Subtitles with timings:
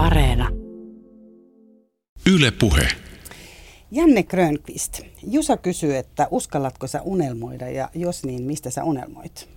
[0.00, 0.48] Areena.
[2.32, 2.88] Yle Puhe.
[3.90, 9.48] Janne Grönqvist, Jusa kysyy, että uskallatko sä unelmoida ja jos niin, mistä sä unelmoit?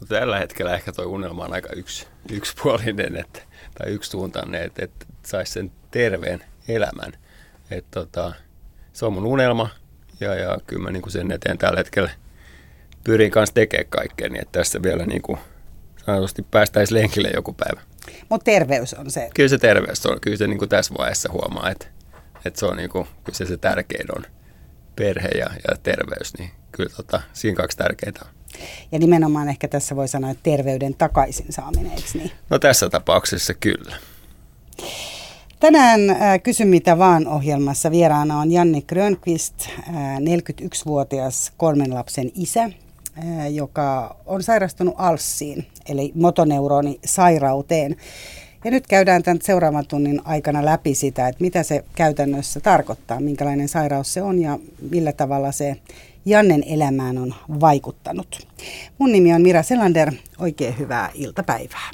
[0.00, 3.40] No, tällä hetkellä ehkä tuo unelma on aika yksi, yksipuolinen että,
[3.78, 7.12] tai yksisuuntainen, että, että saisi sen terveen elämän.
[7.70, 8.32] Että, tota,
[8.92, 9.68] se on mun unelma
[10.20, 12.10] ja, ja kyllä mä niin sen eteen tällä hetkellä
[13.04, 15.38] pyrin kanssa tekemään kaikkea, niin että tässä vielä niin kuin,
[16.06, 17.80] sanotusti päästäisiin lenkille joku päivä.
[18.28, 19.30] Mutta terveys on se.
[19.34, 20.20] Kyllä se terveys on.
[20.20, 21.86] Kyllä se niin kuin tässä vaiheessa huomaa, että,
[22.44, 24.24] että se on niin kuin, kyllä se, se tärkein on
[24.96, 26.38] perhe ja, ja terveys.
[26.38, 28.30] Niin kyllä tota, siinä kaksi tärkeitä on.
[28.92, 32.30] Ja nimenomaan ehkä tässä voi sanoa, että terveyden takaisin saaminen, eikö niin?
[32.50, 33.96] No tässä tapauksessa kyllä.
[35.60, 39.54] Tänään äh, Kysy mitä vaan ohjelmassa vieraana on Janne Grönqvist,
[39.88, 42.74] äh, 41-vuotias kolmen lapsen isä, äh,
[43.50, 47.96] joka on sairastunut alssiin, eli motoneuronisairauteen.
[48.64, 53.68] Ja nyt käydään tämän seuraavan tunnin aikana läpi sitä, että mitä se käytännössä tarkoittaa, minkälainen
[53.68, 54.58] sairaus se on ja
[54.90, 55.76] millä tavalla se
[56.24, 58.46] Jannen elämään on vaikuttanut.
[58.98, 61.90] Mun nimi on Mira Selander, oikein hyvää iltapäivää.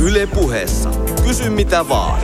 [0.00, 0.90] Yle puheessa.
[1.26, 2.20] Kysy mitä vaan.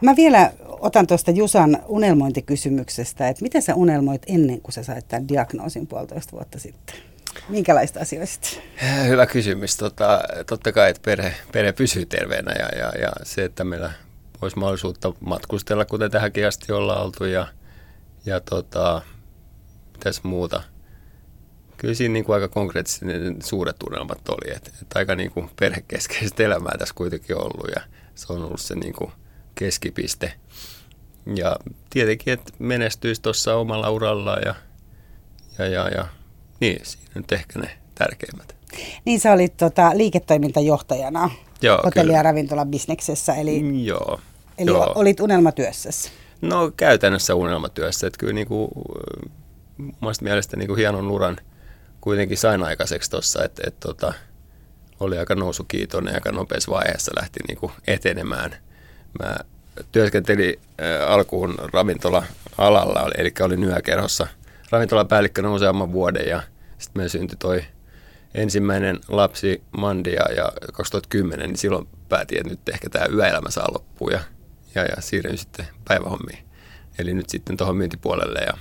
[0.00, 5.28] Mä vielä otan tuosta Jusan unelmointikysymyksestä, että mitä sä unelmoit ennen kuin sä sait tämän
[5.28, 6.96] diagnoosin puolitoista vuotta sitten?
[7.48, 8.48] Minkälaista asioista?
[9.06, 9.76] Hyvä kysymys.
[9.76, 13.92] Tota, totta kai, että perhe, perhe pysyy terveenä ja, ja, ja se, että meillä
[14.42, 17.46] olisi mahdollisuutta matkustella, kuten tähänkin asti ollaan oltu ja,
[18.26, 19.02] ja tota,
[19.92, 20.62] mitäs muuta.
[21.76, 23.06] Kyllä siinä niin kuin aika konkreettisesti
[23.42, 27.82] suuret unelmat oli, että, että aika niin kuin perhekeskeistä elämää tässä kuitenkin ollut ja
[28.14, 29.12] se on ollut se niin kuin
[29.60, 30.32] keskipiste.
[31.36, 31.56] Ja
[31.90, 34.54] tietenkin, että menestyisi tuossa omalla uralla ja,
[35.58, 36.06] ja, ja, ja
[36.60, 38.56] niin, siinä nyt ehkä ne tärkeimmät.
[39.04, 41.30] Niin sä olit tota, liiketoimintajohtajana
[41.62, 42.18] Joo, hotelli- kyllä.
[42.18, 44.20] ja ravintolabisneksessä, eli, Mm, Joo.
[44.58, 44.92] eli joo.
[44.94, 46.10] olit unelmatyössäsi.
[46.40, 48.68] No käytännössä unelmatyössä, että kyllä niinku,
[50.02, 51.36] omasta mielestä niinku hienon uran
[52.00, 54.12] kuitenkin sain aikaiseksi tuossa, että et, tota,
[55.00, 58.56] oli aika nousukiitoinen ja aika nopeassa vaiheessa lähti niinku etenemään.
[59.18, 59.36] Mä
[59.92, 64.26] työskentelin äh, alkuun ravintola-alalla, eli olin yökerhossa
[64.70, 66.42] ravintolapäällikkönä useamman vuoden ja
[66.78, 67.64] sitten meillä syntyi toi
[68.34, 73.72] ensimmäinen lapsi Mandi ja, ja 2010, niin silloin päätin, että nyt ehkä tämä yöelämä saa
[73.72, 74.20] loppua ja,
[74.74, 76.38] ja, ja siirryin sitten päivähommiin.
[76.98, 78.52] Eli nyt sitten tuohon myyntipuolelle ja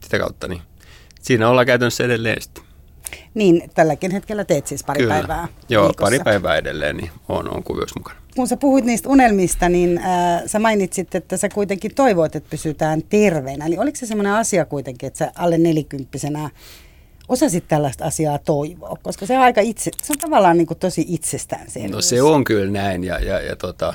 [0.00, 0.62] sitä kautta, niin
[1.20, 2.64] siinä ollaan käytännössä edelleen sitten.
[3.34, 6.04] Niin, tälläkin hetkellä teet siis pari päivää Joo, viikossa.
[6.04, 8.19] pari päivää edelleen, niin on, on kuvioissa mukana.
[8.36, 13.02] Kun sä puhuit niistä unelmista, niin äh, sä mainitsit, että sä kuitenkin toivoit, että pysytään
[13.02, 13.66] terveenä.
[13.66, 16.50] Eli oliko se semmoinen asia kuitenkin, että sä alle nelikymppisenä
[17.28, 18.96] osasit tällaista asiaa toivoa?
[19.02, 21.92] Koska se on aika itse, se on tavallaan niin kuin tosi itsestäänselvyys.
[21.92, 23.94] No se on kyllä näin ja, ja, ja tota,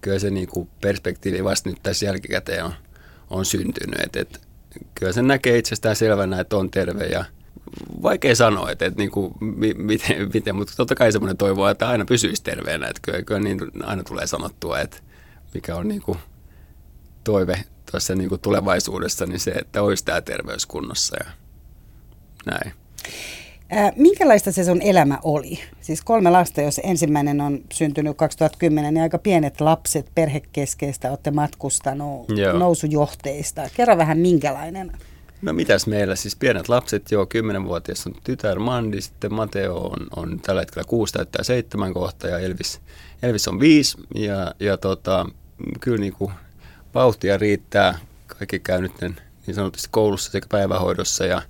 [0.00, 2.72] kyllä se niinku perspektiivi vasta nyt tässä jälkikäteen on,
[3.30, 4.00] on syntynyt.
[4.00, 4.40] Et, et,
[4.94, 7.24] kyllä se näkee itsestään selvänä, että on terve ja
[8.02, 12.04] vaikea sanoa, että, että niinku, mi, miten, miten, mutta totta kai semmoinen toivoa, että aina
[12.04, 12.86] pysyisi terveenä.
[12.86, 14.96] Että kyllä, kyllä niin aina tulee sanottua, että
[15.54, 16.16] mikä on niinku
[17.24, 21.30] toive tuossa niinku tulevaisuudessa, niin se, että olisi tämä terveys kunnossa ja
[22.46, 22.72] näin.
[23.96, 25.58] Minkälaista se sun elämä oli?
[25.80, 32.28] Siis kolme lasta, jos ensimmäinen on syntynyt 2010, niin aika pienet lapset, perhekeskeistä, olette matkustanut
[32.28, 32.58] Joo.
[32.58, 33.62] nousujohteista.
[33.76, 34.92] Kerro vähän minkälainen.
[35.42, 40.40] No mitäs meillä, siis pienet lapset, joo, 10-vuotias on tytär Mandi, sitten Mateo on, on
[40.40, 42.80] tällä hetkellä 6 täyttää 7 kohta ja Elvis,
[43.22, 45.26] Elvis on 5 ja, ja tota,
[45.80, 46.32] kyllä niin kuin
[46.94, 51.42] vauhtia riittää, kaikki käy nyt niin sanotusti koulussa sekä päivähoidossa ja,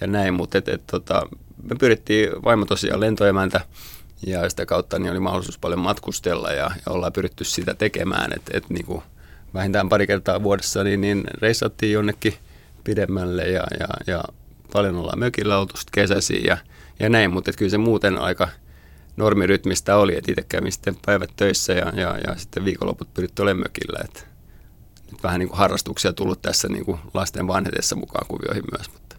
[0.00, 1.26] ja näin, mutta et, et, tota,
[1.62, 3.60] me pyrittiin vaimo tosiaan lentoemäntä
[4.26, 8.50] ja sitä kautta niin oli mahdollisuus paljon matkustella ja, ja ollaan pyritty sitä tekemään, että
[8.54, 9.02] et, niin
[9.54, 12.34] vähintään pari kertaa vuodessa niin, niin reissattiin jonnekin
[12.84, 14.24] pidemmälle ja, ja, ja
[14.72, 16.56] paljon ollaan mökillä oltu kesäisiin ja,
[16.98, 18.48] ja näin, mutta kyllä se muuten aika
[19.16, 23.64] normirytmistä oli, että itse kävin sitten päivät töissä ja, ja, ja sitten viikonloput pyritty olemaan
[23.64, 24.20] mökillä, että
[25.12, 29.16] nyt vähän niin kuin harrastuksia tullut tässä niin kuin lasten vanhetessa mukaan kuvioihin myös, mutta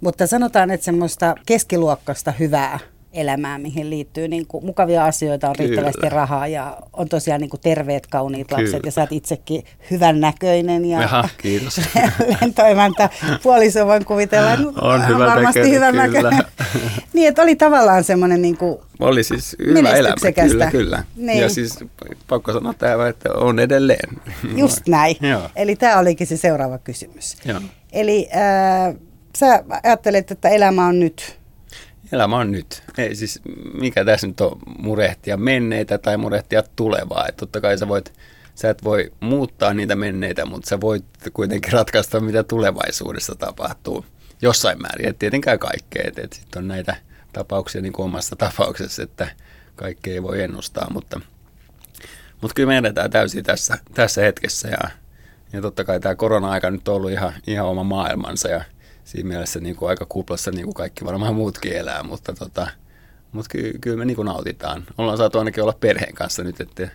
[0.00, 2.78] Mutta sanotaan, että semmoista keskiluokkaista hyvää
[3.12, 5.68] elämää, mihin liittyy niin kuin mukavia asioita, on Kyllä.
[5.68, 8.82] riittävästi rahaa ja on tosiaan niin kuin terveet, kauniit lapset Kyllä.
[8.84, 11.80] ja sä oot itsekin hyvän näköinen ja Jaha, kiitos.
[12.40, 13.10] lentoimäntä
[13.42, 16.30] puoliso voin kuvitella, että On hyvän varmasti näköinen, hyvän kyllä.
[16.30, 16.44] näköinen.
[17.12, 20.14] niin, että oli tavallaan semmoinen niin kuin, Oli siis hyvä elämä,
[20.48, 21.04] kyllä, kyllä.
[21.16, 21.42] Niin.
[21.42, 21.78] Ja siis
[22.28, 24.20] pakko sanoa tähän, että on edelleen.
[24.56, 25.16] just näin.
[25.30, 25.42] Joo.
[25.56, 27.36] Eli tämä olikin se seuraava kysymys.
[27.44, 27.60] Joo.
[27.92, 28.94] Eli äh,
[29.36, 31.37] sä ajattelet, että elämä on nyt
[32.12, 32.82] elämä on nyt.
[32.98, 33.40] Ei siis,
[33.80, 37.26] mikä tässä nyt on murehtia menneitä tai murehtia tulevaa.
[37.28, 38.12] Et totta kai sä voit,
[38.54, 44.04] sä et voi muuttaa niitä menneitä, mutta sä voit kuitenkin ratkaista, mitä tulevaisuudessa tapahtuu
[44.42, 45.08] jossain määrin.
[45.08, 46.10] Et tietenkään kaikkea.
[46.16, 46.96] Et, sitten on näitä
[47.32, 49.28] tapauksia niin kuin omassa tapauksessa, että
[49.76, 51.20] kaikkea ei voi ennustaa, mutta,
[52.40, 54.90] mutta kyllä me edetään täysin tässä, tässä hetkessä ja,
[55.52, 58.64] ja totta kai tämä korona-aika nyt on ollut ihan, ihan oma maailmansa ja
[59.08, 62.68] siinä mielessä niin kuin aika kuplassa niin kuin kaikki varmaan muutkin elää, mutta, tota,
[63.32, 64.84] mutta ky, kyllä me niin kuin nautitaan.
[64.98, 66.88] Ollaan saatu ainakin olla perheen kanssa nyt, että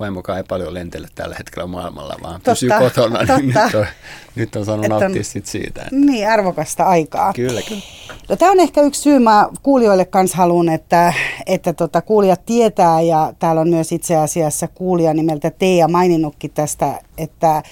[0.00, 3.38] vaimokaan ei paljon lentele tällä hetkellä maailmalla, vaan totta, pysyy kotona, totta.
[3.38, 3.86] niin nyt on,
[4.34, 5.82] nyt on saanut nauttia sit siitä.
[5.82, 5.96] Että...
[5.96, 7.32] Niin, arvokasta aikaa.
[7.32, 7.82] Kyllä, kyllä.
[8.28, 11.12] No, tämä on ehkä yksi syy, mä kuulijoille kanssa haluan, että,
[11.46, 17.00] että tota, kuulijat tietää, ja täällä on myös itse asiassa kuulija nimeltä Teija maininnutkin tästä,
[17.18, 17.62] että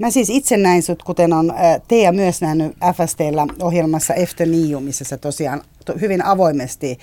[0.00, 1.54] mä siis itse näin sut, kuten on
[1.88, 5.62] Teija myös nähnyt FSTllä ohjelmassa Efter Niu, missä sä tosiaan
[6.00, 6.98] hyvin avoimesti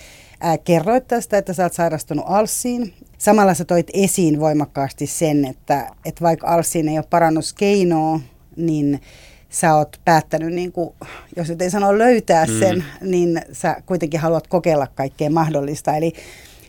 [0.64, 2.94] kerroit tästä, että sä oot sairastunut alssiin.
[3.24, 8.20] Samalla sä toit esiin voimakkaasti sen, että, että vaikka alssiin ei ole parannuskeinoa,
[8.56, 9.02] niin
[9.50, 10.94] sä oot päättänyt, niin kuin,
[11.36, 12.60] jos et ei sano löytää mm.
[12.60, 13.12] sen, mm.
[13.12, 15.96] niin sä kuitenkin haluat kokeilla kaikkea mahdollista.
[15.96, 16.14] Eli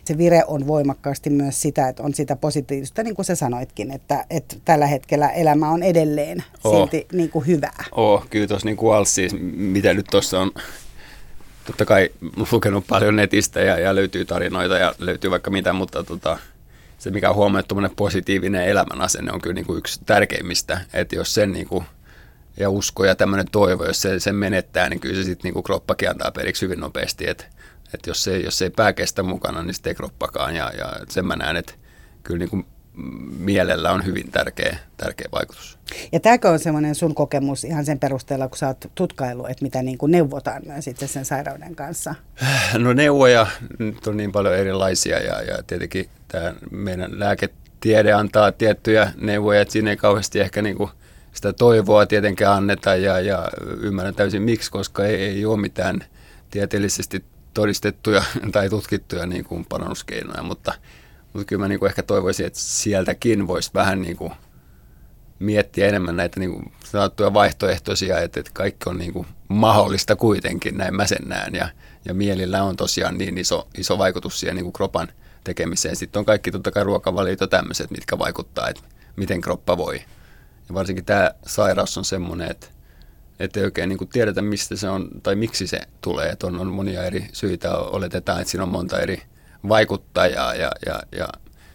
[0.05, 4.25] se vire on voimakkaasti myös sitä, että on sitä positiivista, niin kuin sä sanoitkin, että,
[4.29, 6.75] että tällä hetkellä elämä on edelleen oh.
[6.75, 7.83] silti niin kuin hyvää.
[7.91, 10.51] Oh, kyllä tuossa niin kuin siis, mitä nyt tuossa on
[11.65, 12.09] totta kai
[12.51, 16.37] lukenut paljon netistä ja, ja löytyy tarinoita ja löytyy vaikka mitä, mutta tota,
[16.97, 21.15] se mikä on huomioon, että positiivinen elämän asenne on kyllä niin kuin yksi tärkeimmistä, että
[21.15, 21.85] jos sen niin kuin,
[22.57, 26.09] ja usko ja tämmöinen toivo, jos se sen menettää, niin kyllä se sitten niin kroppakin
[26.09, 27.45] antaa periksi hyvin nopeasti, että,
[27.93, 30.93] että jos, se, jos se ei pää kestä mukana, niin sitten ei kroppakaan ja, ja
[31.09, 31.73] sen mä näen, että
[32.23, 32.65] kyllä niin kuin
[33.39, 35.77] mielellä on hyvin tärkeä, tärkeä vaikutus.
[36.11, 39.83] Ja tämäkö on semmoinen sun kokemus ihan sen perusteella, kun sä oot tutkailu, että mitä
[39.83, 42.15] niin kuin neuvotaan myös itse sen sairauden kanssa?
[42.77, 43.47] No neuvoja
[43.79, 49.71] nyt on niin paljon erilaisia ja, ja tietenkin tämä meidän lääketiede antaa tiettyjä neuvoja, että
[49.71, 50.89] siinä ei kauheasti ehkä niin kuin
[51.33, 53.47] sitä toivoa tietenkään anneta ja, ja
[53.81, 55.99] ymmärrän täysin miksi, koska ei, ei ole mitään
[56.51, 60.73] tieteellisesti todistettuja tai tutkittuja niin kuin parannuskeinoja, mutta–
[61.35, 64.33] mutta kyllä mä niin kuin ehkä toivoisin, että sieltäkin voisi vähän niin kuin
[65.39, 70.77] miettiä enemmän näitä niin kuin sanottuja vaihtoehtoisia, että, että kaikki on niin kuin mahdollista kuitenkin,
[70.77, 71.55] näin mä sen näen.
[71.55, 71.69] Ja,
[72.05, 75.07] ja mielillä on tosiaan niin iso, iso vaikutus siihen niin kuin kropan
[75.43, 75.95] tekemiseen.
[75.95, 78.81] Sitten on kaikki totta kai ruokavaliot tämmöiset, mitkä vaikuttaa, että
[79.15, 79.95] miten kroppa voi.
[80.69, 82.67] Ja varsinkin tämä sairaus on semmoinen, että
[83.39, 86.29] että ei oikein niin kuin tiedetä, mistä se on tai miksi se tulee.
[86.29, 89.21] Että on, on monia eri syitä, oletetaan, että siinä on monta eri
[89.69, 91.27] vaikuttajaa ja, ja, ja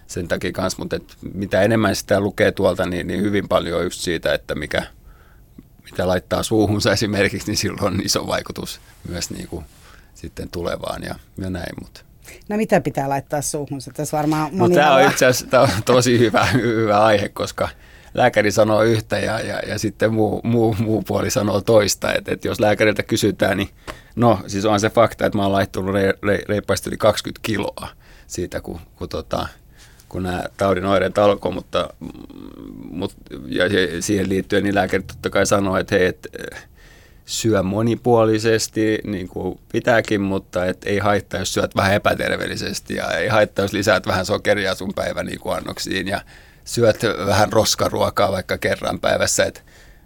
[0.07, 3.85] sen takia kans, mutta et mitä enemmän sitä lukee tuolta, niin, niin hyvin paljon on
[3.85, 4.83] just siitä, että mikä,
[5.85, 9.65] mitä laittaa suuhunsa esimerkiksi, niin silloin on iso vaikutus myös niin kuin
[10.15, 11.75] sitten tulevaan ja, ja näin.
[11.83, 12.01] Mutta.
[12.49, 13.91] No mitä pitää laittaa suuhunsa?
[13.95, 17.69] Tässä varmaan moni no, tämä on itse asiassa tämä on tosi hyvä, hyvä aihe, koska
[18.15, 22.15] lääkäri sanoo yhtä ja, ja, ja sitten muu, muu, muu puoli sanoo toista.
[22.15, 23.69] Et, et jos lääkäriltä kysytään, niin
[24.17, 27.89] no siis on se fakta, että mä oon laittunut re, re, reippaasti yli 20 kiloa
[28.27, 29.49] siitä, kun, kun, tota,
[30.09, 31.91] kun nämä taudin oireet alkoi, mutta,
[32.91, 33.17] mutta
[33.47, 33.65] ja
[34.01, 36.29] siihen liittyen niin lääkäri totta kai sanoo, että hei, et,
[37.31, 43.29] syö monipuolisesti, niin kuin pitääkin, mutta et ei haittaa, jos syöt vähän epäterveellisesti ja ei
[43.29, 46.21] haittaa, jos lisäät vähän sokeria sun päivän niin annoksiin ja
[46.71, 49.61] syöt vähän roskaruokaa vaikka kerran päivässä, että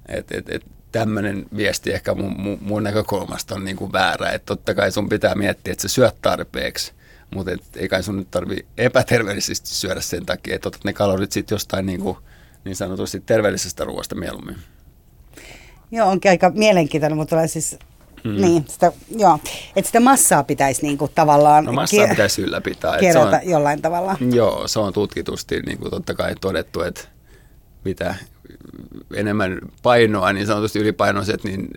[0.09, 4.75] et, et, et, tämmöinen viesti ehkä mun, mun, näkökulmasta on niin kuin väärä, että totta
[4.75, 6.93] kai sun pitää miettiä, että sä syöt tarpeeksi,
[7.35, 11.33] mutta et, ei kai sun nyt tarvi epäterveellisesti syödä sen takia, että otat ne kalorit
[11.33, 12.17] sitten jostain niin, kuin,
[12.65, 14.57] niin sanotusti terveellisestä ruoasta mieluummin.
[15.91, 17.79] Joo, onkin aika mielenkiintoinen, mutta siis
[18.25, 18.41] Mm.
[18.41, 19.39] Niin, sitä, joo.
[19.77, 21.65] Että sitä massaa pitäisi niinku tavallaan...
[21.65, 22.99] No massaa pitäisi ylläpitää.
[22.99, 24.17] Kerätä on, jollain tavalla.
[24.33, 27.01] Joo, se on tutkitusti niin kuin totta kai todettu, että
[27.85, 28.15] mitä
[29.15, 31.69] enemmän painoa, niin sanotusti ylipainoiset, niin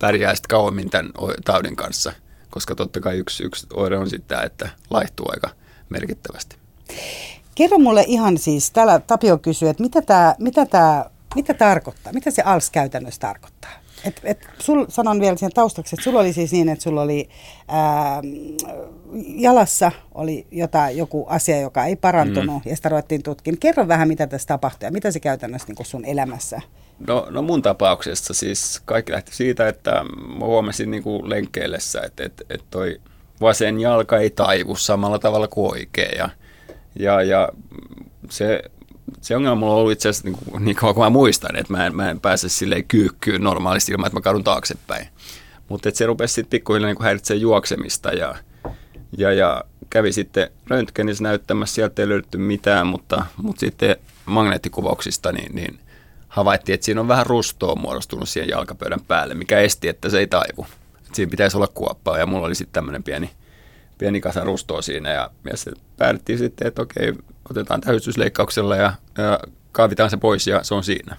[0.00, 1.12] pärjää sitten kauemmin tämän
[1.44, 2.12] taudin kanssa.
[2.50, 5.50] Koska totta kai yksi, yksi oire on sitten tämä, että laihtuu aika
[5.88, 6.56] merkittävästi.
[7.54, 12.30] Kerro mulle ihan siis, täällä Tapio kysyy, että mitä tämä mitä tää, mitä tarkoittaa, mitä
[12.30, 13.70] se ALS käytännössä tarkoittaa?
[14.04, 17.28] Et, et sul, sanon vielä sen taustaksi, että sulla oli siis niin, että sulla oli
[17.68, 18.22] ää,
[19.26, 22.70] jalassa oli jotain, joku asia, joka ei parantunut mm.
[22.70, 23.58] ja sitä ruvettiin tutkin.
[23.58, 26.60] Kerro vähän, mitä tässä tapahtui ja mitä se käytännössä niin sun elämässä?
[27.06, 30.04] No, no mun tapauksessa siis kaikki lähti siitä, että
[30.38, 33.00] mä huomasin niin kuin lenkkeellessä, että, että, että toi
[33.40, 36.30] vasen jalka ei taivu samalla tavalla kuin oikea ja,
[36.98, 37.48] ja, ja
[38.30, 38.62] se
[39.20, 41.86] se ongelma mulla on ollut itse asiassa niin, niin kauan kuin mä muistan, että mä
[41.86, 45.08] en, mä en pääse silleen kyykkyyn normaalisti ilman, että mä kadun taaksepäin.
[45.68, 48.34] Mutta se rupesi sitten pikkuhiljaa niin häiritsemään juoksemista ja,
[49.18, 53.96] ja, ja kävi sitten röntgenissä näyttämässä, sieltä ei löydetty mitään, mutta, mutta sitten
[54.26, 55.78] magneettikuvauksista niin, niin
[56.28, 60.26] havaittiin, että siinä on vähän rustoa muodostunut siihen jalkapöydän päälle, mikä esti, että se ei
[60.26, 60.66] taivu.
[61.06, 63.30] Et siinä pitäisi olla kuoppaa ja mulla oli sitten tämmöinen pieni,
[63.98, 67.12] pieni kasa rustoa siinä ja, ja se päätettiin sitten, että okei,
[67.50, 69.40] otetaan tähystysleikkauksella ja, ja
[69.72, 71.16] kaavitaan se pois ja se on siinä.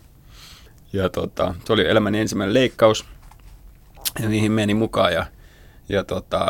[0.93, 3.05] Ja tota, se oli elämäni ensimmäinen leikkaus
[4.21, 5.25] ja niihin meni mukaan ja,
[5.89, 6.47] ja tota,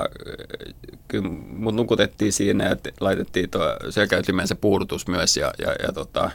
[1.08, 3.50] kyllä mut nukutettiin siinä ja laitettiin
[3.90, 6.32] selkäytimeen se puudutus myös ja, ja, ja, tota,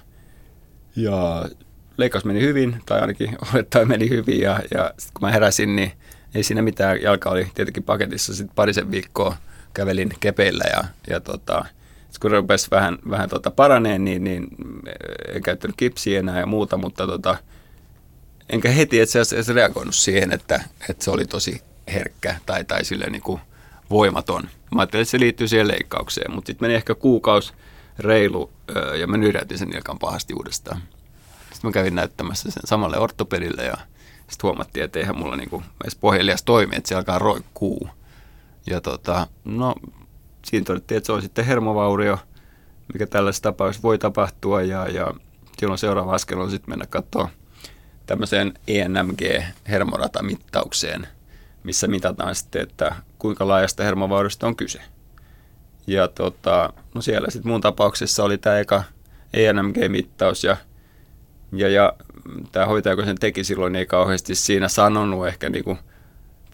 [0.96, 1.44] ja
[1.96, 5.92] leikkaus meni hyvin, tai ainakin olettaen meni hyvin, ja, ja sitten kun mä heräsin, niin
[6.34, 9.36] ei siinä mitään, jalka oli tietenkin paketissa, sitten parisen viikkoa
[9.74, 11.64] kävelin kepeillä, ja, ja tota,
[12.20, 14.46] kun rupesi vähän, vähän tota paraneen, niin, niin
[15.34, 17.36] en käyttänyt kipsiä enää ja muuta, mutta tota,
[18.48, 23.06] enkä heti itse asiassa reagoinut siihen, että, että se oli tosi herkkä tai, tai sille
[23.10, 23.40] niin kuin
[23.90, 24.42] voimaton.
[24.74, 27.52] Mä ajattelin, että se liittyy siihen leikkaukseen, mutta sitten meni ehkä kuukausi
[27.98, 28.50] reilu
[29.00, 30.82] ja mä nyräytin sen nilkan pahasti uudestaan.
[31.52, 33.76] Sitten mä kävin näyttämässä sen samalle ortopedille ja
[34.18, 37.88] sitten huomattiin, että eihän mulla niinku edes pohjelias toimi, että se alkaa roikkuu.
[38.66, 39.74] Ja tota, no
[40.44, 42.18] siinä todettiin, että se on sitten hermovaurio,
[42.92, 45.14] mikä tällaisessa tapauksessa voi tapahtua ja, ja
[45.58, 47.28] silloin seuraava askel on sitten mennä katsoa
[48.06, 51.06] tämmöiseen ENMG-hermoratamittaukseen,
[51.64, 54.80] missä mitataan sitten, että kuinka laajasta hermovauriosta on kyse.
[55.86, 58.84] Ja tota, no siellä sitten mun tapauksessa oli tämä eka
[59.32, 60.56] ENMG-mittaus ja,
[61.52, 61.92] ja, ja
[62.52, 65.78] tämä hoitaja, kun sen teki silloin, ei kauheasti siinä sanonut ehkä niin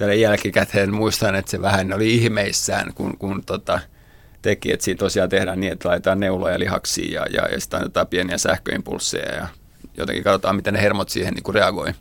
[0.01, 3.81] tälle jälkikäteen muistan, että se vähän oli ihmeissään, kun, kun tota,
[4.43, 8.07] teki, että siinä tosiaan tehdään niin, että laitetaan neuloja lihaksiin ja, ja, ja sitten annetaan
[8.07, 9.49] pieniä sähköimpulsseja ja
[9.97, 11.93] jotenkin katsotaan, miten ne hermot siihen niin kuin reagoi.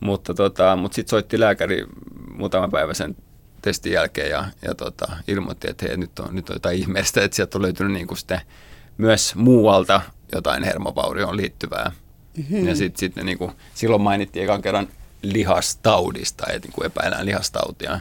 [0.00, 1.86] Mutta, tota, mutta sitten soitti lääkäri
[2.34, 3.16] muutama päivä sen
[3.62, 7.36] testin jälkeen ja, ja tota, ilmoitti, että hei, nyt, on, nyt on jotain ihmeellistä, että
[7.36, 8.40] sieltä on löytynyt niin kuin sitten
[8.98, 10.00] myös muualta
[10.34, 11.92] jotain hermovaurioon liittyvää.
[12.36, 12.68] Mm-hmm.
[12.68, 14.88] Ja sitten sit, niin kuin, silloin mainittiin ekan kerran
[15.22, 18.00] lihastaudista, että niin kuin epäillään lihastautia.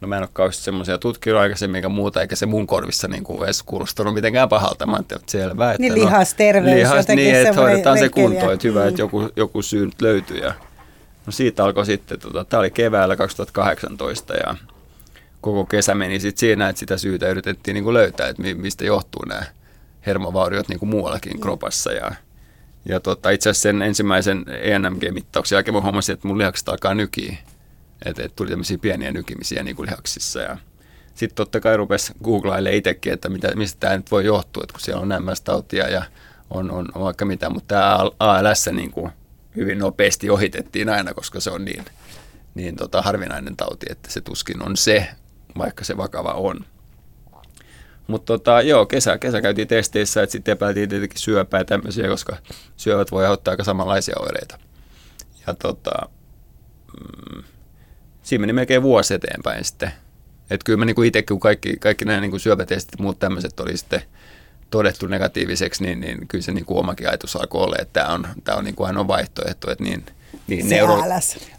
[0.00, 3.24] No mä en ole kauheasti semmoisia tutkinut aikaisemmin eikä muuta, eikä se mun korvissa niin
[3.24, 4.86] kuin edes kuulostanut mitenkään pahalta.
[4.86, 5.70] Mä ajattelin, että selvä.
[5.70, 8.88] Että niin no, lihasterveys lihas, niin, että hoidetaan se kuntoon, että hyvä, mm.
[8.88, 10.38] että joku, joku syy nyt löytyy.
[10.38, 10.54] Ja,
[11.26, 14.56] no siitä alkoi sitten, tota, tämä oli keväällä 2018 ja
[15.40, 19.24] koko kesä meni sitten siinä, että sitä syytä yritettiin niin kuin löytää, että mistä johtuu
[19.24, 19.42] nämä
[20.06, 21.40] hermovauriot niin kuin muuallakin mm.
[21.40, 21.92] kropassa.
[21.92, 22.12] Ja,
[22.84, 27.36] ja tota, itse asiassa sen ensimmäisen ENMG-mittauksen jälkeen mä huomasin, että mun lihakset alkaa nykiä.
[28.04, 30.40] Että et tuli tämmöisiä pieniä nykimisiä niin kuin lihaksissa.
[30.40, 30.56] Ja
[31.14, 34.80] sitten totta kai rupesi googlailemaan itsekin, että mitä, mistä tämä nyt voi johtua, että kun
[34.80, 36.02] siellä on MS-tautia ja
[36.50, 39.12] on, on, on vaikka mitä, mutta tämä ALS niin kuin
[39.56, 41.84] hyvin nopeasti ohitettiin aina, koska se on niin,
[42.54, 45.08] niin tota, harvinainen tauti, että se tuskin on se,
[45.58, 46.64] vaikka se vakava on.
[48.10, 52.36] Mutta tota, joo, kesä, kesä käytiin testeissä, että sitten epäiltiin tietenkin syöpää ja tämmöisiä, koska
[52.76, 54.58] syövät voi aiheuttaa aika samanlaisia oireita.
[55.46, 56.08] Ja tota,
[57.00, 57.42] mm,
[58.22, 59.92] siinä meni melkein vuosi eteenpäin sitten.
[60.50, 63.76] Että kyllä mä niinku itse, kun kaikki, kaikki nämä niinku syöpätestit ja muut tämmöiset oli
[63.76, 64.02] sitten
[64.70, 68.56] todettu negatiiviseksi, niin, niin kyllä se niinku omakin ajatus alkoi olla, että tämä on, tää
[68.56, 70.06] on niinku ainoa vaihtoehto, että niin,
[70.46, 70.94] niin se neuro...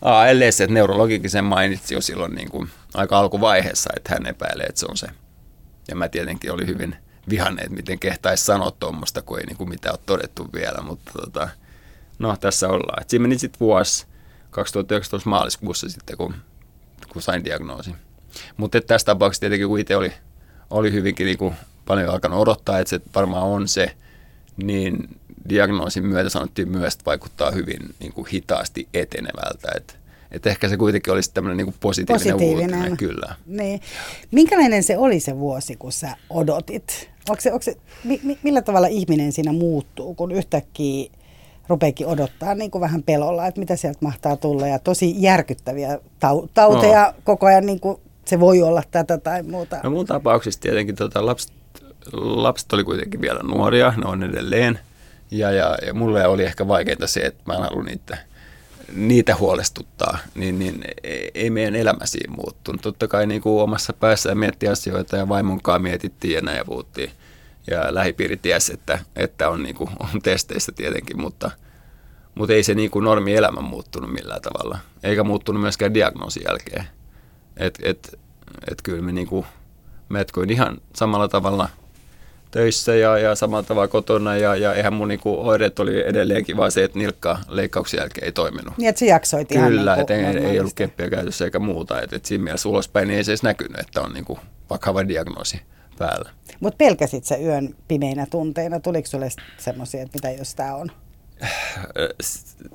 [0.01, 4.85] ALS, että neurologikin sen mainitsi jo silloin niinku aika alkuvaiheessa, että hän epäilee, että se
[4.89, 5.07] on se
[5.87, 6.95] ja mä tietenkin oli hyvin
[7.29, 10.81] vihanne, että miten kehtaisi sanoa tuommoista, kun ei niin kuin mitään ole todettu vielä.
[10.81, 11.49] Mutta tota,
[12.19, 13.01] no tässä ollaan.
[13.01, 14.05] Et siinä meni sitten vuosi
[14.51, 16.35] 2019 maaliskuussa sitten, kun,
[17.13, 17.95] kun sain diagnoosin.
[18.57, 20.13] Mutta tässä tapauksessa tietenkin, kun itse oli,
[20.69, 23.95] oli hyvinkin niin kuin paljon alkanut odottaa, että se varmaan on se,
[24.57, 25.19] niin
[25.49, 29.71] diagnoosin myötä sanottiin myös, että vaikuttaa hyvin niin kuin hitaasti etenevältä.
[29.75, 29.93] Että
[30.31, 33.35] että ehkä se kuitenkin olisi tämmöinen niin positiivinen, positiivinen uutinen, kyllä.
[33.45, 33.81] Niin.
[34.31, 37.09] Minkälainen se oli se vuosi, kun sä odotit?
[37.29, 41.11] Onko se, onko se, mi, millä tavalla ihminen siinä muuttuu, kun yhtäkkiä
[41.67, 44.67] rupeekin odottaa niin kuin vähän pelolla, että mitä sieltä mahtaa tulla.
[44.67, 47.21] Ja tosi järkyttäviä tau- tauteja no.
[47.23, 49.79] koko ajan, niin kuin se voi olla tätä tai muuta.
[49.83, 51.51] No mun tapauksessa tietenkin tota, lapset,
[52.13, 54.79] lapset oli kuitenkin vielä nuoria, ne on edelleen.
[55.31, 58.17] Ja, ja, ja mulle oli ehkä vaikeinta se, että mä en halua niitä
[58.93, 60.83] niitä huolestuttaa, niin, niin
[61.33, 62.81] ei meidän elämä siinä muuttunut.
[62.81, 67.11] Totta kai niin kuin omassa päässä miettii asioita ja vaimonkaan mietittiin ja näin ja puhuttiin.
[67.67, 71.51] Ja lähipiiri tiesi, että, että on, niin kuin, on testeissä tietenkin, mutta,
[72.35, 74.79] mutta ei se niin kuin normi elämä muuttunut millään tavalla.
[75.03, 76.85] Eikä muuttunut myöskään diagnoosin jälkeen.
[77.57, 78.19] Et, et,
[78.71, 79.45] et kyllä me niin kuin,
[80.09, 80.19] mä
[80.49, 81.69] ihan samalla tavalla
[82.51, 86.71] töissä ja, ja samalla tavalla kotona ja, ja eihän mun niinku oireet oli edelleenkin vaan
[86.71, 88.77] se, että nilkka leikkauksen jälkeen ei toiminut.
[88.77, 92.01] Niin, että se jaksoit ihan Kyllä, niin ei, ei ollut keppiä käytössä eikä muuta.
[92.01, 94.39] Et, et siinä mielessä ulospäin niin ei se edes näkynyt, että on niinku
[94.69, 95.61] vakava diagnoosi
[95.97, 96.29] päällä.
[96.59, 98.79] Mutta pelkäsit sä yön pimeinä tunteina?
[98.79, 100.91] Tuliko sulle semmoisia, että mitä jos tämä on?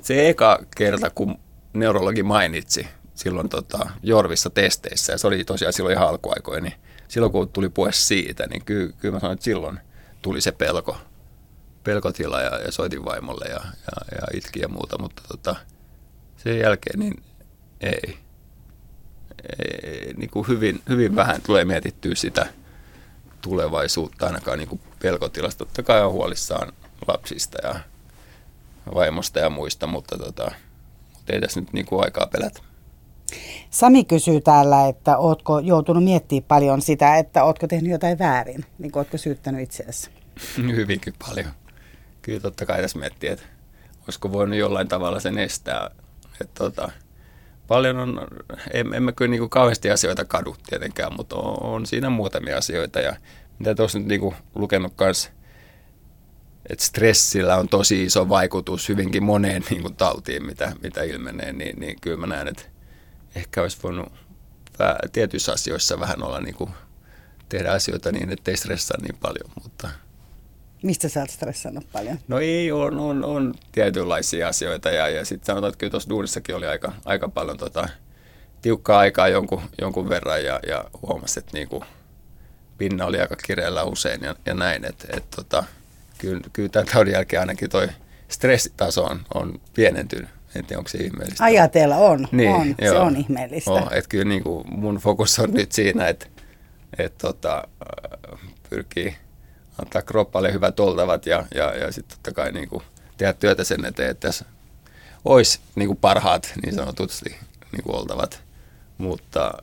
[0.00, 1.38] Se eka kerta, kun
[1.72, 6.74] neurologi mainitsi silloin tota, Jorvissa testeissä, ja se oli tosiaan silloin ihan alkuaikoina, niin
[7.08, 9.80] silloin kun tuli puhe siitä, niin kyllä, kyllä mä sanoin, että silloin
[10.22, 10.96] tuli se pelko,
[11.84, 15.56] pelkotila ja, ja soitin vaimolle ja, ja, ja itki ja muuta, mutta tota,
[16.36, 17.22] sen jälkeen niin
[17.80, 18.18] ei.
[19.58, 22.46] ei niin kuin hyvin, hyvin vähän tulee mietittyä sitä
[23.42, 25.58] tulevaisuutta ainakaan niin kuin pelkotilasta.
[25.64, 26.72] Totta kai on huolissaan
[27.08, 27.80] lapsista ja
[28.94, 30.50] vaimosta ja muista, mutta, tota,
[31.28, 32.60] ei tässä nyt niin kuin aikaa pelätä.
[33.70, 38.92] Sami kysyy täällä, että ootko joutunut miettimään paljon sitä, että ootko tehnyt jotain väärin, niin
[38.92, 40.10] kuin ootko syyttänyt itseäsi?
[40.76, 41.50] Hyvinkin paljon.
[42.22, 43.44] Kyllä totta kai tässä miettii, että
[44.02, 45.90] olisiko voinut jollain tavalla sen estää.
[46.40, 46.92] Että tota,
[47.66, 48.20] paljon on,
[48.72, 53.00] en mä kyllä niin kuin kauheasti asioita kadu tietenkään, mutta on, on siinä muutamia asioita.
[53.00, 53.16] Ja
[53.58, 55.30] mitä tuossa nyt niin kuin lukenut kanssa,
[56.70, 61.80] että stressillä on tosi iso vaikutus hyvinkin moneen niin kuin tautiin, mitä, mitä ilmenee, niin,
[61.80, 62.62] niin kyllä mä näen, että
[63.36, 64.12] ehkä olisi voinut
[65.12, 66.70] tietyissä asioissa vähän olla niin kuin,
[67.48, 69.88] tehdä asioita niin, että ei stressaa niin paljon, mutta
[70.82, 72.18] Mistä sä oot stressannut paljon?
[72.28, 76.56] No ei, on, on, on tietynlaisia asioita ja, ja sitten sanotaan, että kyllä tuossa duunissakin
[76.56, 77.88] oli aika, aika paljon tota,
[78.62, 81.84] tiukkaa aikaa jonkun, jonkun verran ja, ja huomasi, että niinku,
[82.78, 85.64] pinna oli aika kireellä usein ja, ja näin, että et, tota,
[86.18, 87.88] kyllä, kyllä tämän taudin jälkeen ainakin toi
[88.28, 90.35] stressitaso on, on pienentynyt.
[90.64, 91.44] Tiedä, onko se ihmeellistä.
[91.44, 92.74] Ajatella on, Niin, on.
[92.78, 93.02] se joo.
[93.02, 93.70] on ihmeellistä.
[93.70, 96.26] Oh, että kyllä niin kuin mun fokus on nyt siinä, että
[96.98, 98.38] et, tota, äh,
[98.70, 99.16] pyrkii
[99.82, 102.82] antaa kroppalle hyvät oltavat ja, ja, ja sitten totta kai niin kuin
[103.16, 104.44] tehdä työtä sen eteen, että tässä
[105.24, 107.30] olisi niin kuin parhaat niin sanotusti
[107.72, 108.42] niin kuin oltavat,
[108.98, 109.62] mutta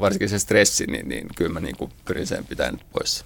[0.00, 3.24] varsinkin se stressi, niin, niin kyllä mä niin kuin pyrin sen pitämään pois.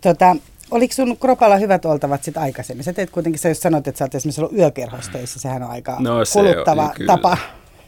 [0.00, 0.36] Tota,
[0.74, 2.84] oliko sun kropalla hyvät oltavat sit aikaisemmin?
[2.84, 5.96] Sä teet kuitenkin, sä jos sanot, että sä oot esimerkiksi ollut yökerhostöissä, sehän on aika
[6.00, 7.12] No, se kuluttava on, kyllä.
[7.12, 7.38] tapa.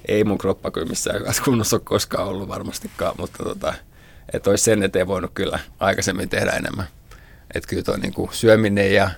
[0.08, 3.74] Ei mun kroppa kyllä missään kunnossa ole koskaan ollut varmastikaan, mutta tota,
[4.32, 6.86] että olisi sen eteen voinut kyllä aikaisemmin tehdä enemmän.
[7.54, 9.10] Että kyllä tuo niinku syöminen ja,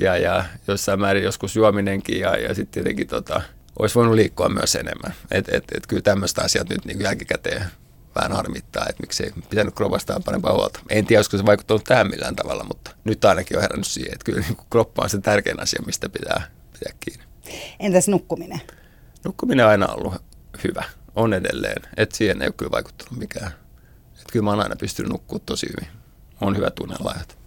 [0.00, 3.42] ja, ja jossain määrin joskus juominenkin ja, ja sitten tietenkin tota,
[3.78, 5.14] olisi voinut liikkua myös enemmän.
[5.30, 7.64] Että et, et kyllä tämmöistä asiat nyt niinku jälkikäteen
[8.16, 10.80] vähän harmittaa, että miksei pitänyt kropastaan parempaa huolta.
[10.90, 14.24] En tiedä, olisiko se vaikuttanut tähän millään tavalla, mutta nyt ainakin on herännyt siihen, että
[14.24, 17.24] kyllä niinku kroppa on se tärkein asia, mistä pitää pitää kiinni.
[17.80, 18.60] Entäs nukkuminen?
[19.24, 20.14] Nukkuminen on aina ollut
[20.64, 20.84] hyvä,
[21.16, 21.82] on edelleen.
[21.96, 23.52] Et siihen ei ole kyllä vaikuttanut mikään.
[24.20, 25.88] Et kyllä mä oon aina pystynyt nukkumaan tosi hyvin.
[26.40, 27.38] On hyvä tunnelajat.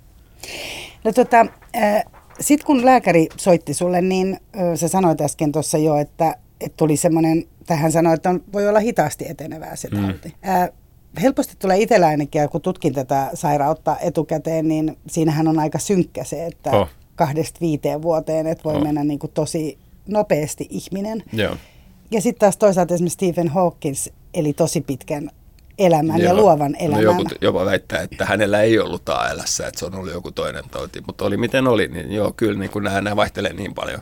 [1.04, 2.04] No tota, äh,
[2.40, 6.98] sitten kun lääkäri soitti sulle, niin äh, sä sanoit äsken tuossa jo, että, että tuli
[6.98, 10.34] semmoinen, tähän sanoi, että on, voi olla hitaasti etenevää se tauti.
[10.44, 10.50] Mm.
[10.50, 10.70] Äh,
[11.22, 16.46] helposti tulee itsellä ainakin, kun tutkin tätä sairautta etukäteen, niin siinähän on aika synkkä se,
[16.46, 16.90] että Oh.
[17.16, 18.84] kahdesta viiteen vuoteen, että voi Oh.
[18.84, 19.78] mennä niin kuin tosi
[20.08, 21.24] nopeasti ihminen.
[21.34, 21.56] Joo.
[22.12, 25.30] Ja sitten taas toisaalta esimerkiksi Stephen Hawkins eli tosi pitkän
[25.80, 27.04] elämän ja luovan elämän.
[27.06, 30.64] No joku jopa väittää, että hänellä ei ollut ALS, että se on ollut joku toinen
[30.72, 31.02] tauti.
[31.08, 34.02] Mutta oli miten oli, niin joo, kyllä niin kuin nämä, nämä vaihtelee niin paljon.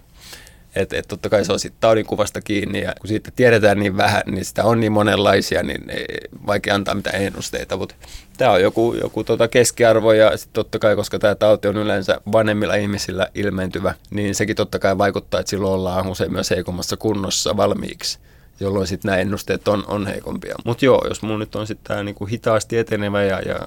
[0.79, 3.97] Että et totta kai se on sitten taudin kuvasta kiinni ja kun siitä tiedetään niin
[3.97, 6.05] vähän, niin sitä on niin monenlaisia, niin ei,
[6.47, 7.77] vaikea antaa mitään ennusteita.
[7.77, 7.95] Mutta
[8.37, 12.21] tämä on joku, joku tota keskiarvo ja sitten totta kai, koska tämä tauti on yleensä
[12.31, 17.57] vanhemmilla ihmisillä ilmentyvä, niin sekin totta kai vaikuttaa, että silloin ollaan usein myös heikommassa kunnossa
[17.57, 18.19] valmiiksi
[18.59, 20.55] jolloin sitten nämä ennusteet on, on heikompia.
[20.65, 23.59] Mutta joo, jos mun nyt on sitten tämä niinku hitaasti etenevä ja, ja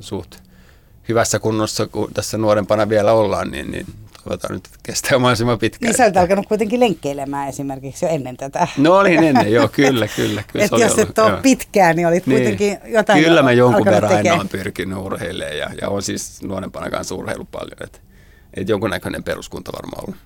[0.00, 0.36] suht
[1.08, 3.86] hyvässä kunnossa, kun tässä nuorempana vielä ollaan, niin, niin
[4.24, 5.88] toivotaan nyt, että kestää mahdollisimman pitkään.
[5.88, 8.68] Niin sä olet alkanut kuitenkin lenkkeilemään esimerkiksi jo ennen tätä.
[8.76, 10.42] No olin ennen, joo, kyllä, kyllä.
[10.52, 11.40] kyllä Et se oli jos ollut, et ole joo.
[11.42, 15.88] pitkään, niin olit kuitenkin jotain Kyllä mä jonkun verran aina olen pyrkinyt urheilemaan ja, ja
[15.88, 17.76] on siis nuorempana kanssa urheilu paljon.
[17.84, 17.98] Että
[18.54, 20.20] et jonkunnäköinen peruskunta varmaan ollut.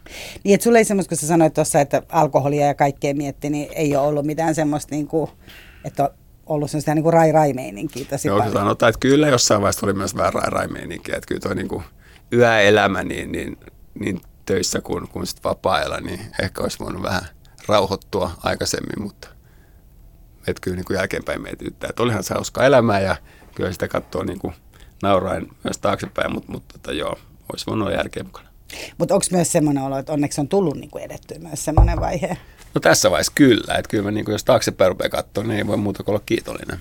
[0.45, 3.69] Niin, että sulla ei semmoista, kun sä sanoit tuossa, että alkoholia ja kaikkea mietti, niin
[3.73, 5.31] ei ole ollut mitään semmoista, niin kuin,
[5.85, 6.11] että on
[6.47, 8.53] ollut semmoista niin kuin rai-rai-meininkiä tosi Joo, paljon.
[8.53, 11.83] sanotaan, että kyllä jossain vaiheessa oli myös vähän raimeininkiä, että kyllä toi niinku
[12.33, 13.57] yöelämä niin, niin,
[13.99, 17.23] niin töissä kuin, kuin sit vapaa-ajalla, niin ehkä olisi voinut vähän
[17.69, 19.29] rauhoittua aikaisemmin, mutta
[20.47, 23.17] että kyllä niin kuin jälkeenpäin mietityttää, että olihan se hauska elämää ja
[23.55, 24.55] kyllä sitä katsoo niin kuin
[25.03, 27.19] nauraen myös taaksepäin, mutta, mutta tota, joo,
[27.53, 28.49] olisi voinut olla järkeä mukana.
[28.99, 32.37] Mutta onko myös semmoinen olo, että onneksi on tullut niin kuin edettyä myös semmoinen vaihe?
[32.75, 35.67] No tässä vaiheessa kyllä, että kyllä mä niin kuin, jos taaksepäin rupeaa katsoa, niin ei
[35.67, 36.79] voi muuta kuin olla kiitollinen.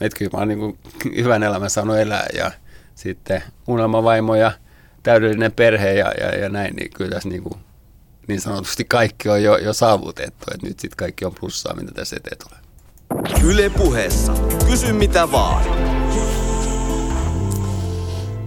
[0.00, 0.78] Että kyllä mä oon niin kuin
[1.16, 2.50] hyvän elämän saanut elää ja
[2.94, 4.52] sitten unelmavaimo ja
[5.02, 7.54] täydellinen perhe ja, ja, ja näin, niin kyllä tässä niin, kuin,
[8.28, 12.16] niin sanotusti kaikki on jo, jo saavutettu, että nyt sitten kaikki on plussaa, mitä tässä
[12.16, 12.60] eteen tulee.
[13.44, 14.32] Yle puheessa.
[14.66, 15.64] Kysy mitä vaan.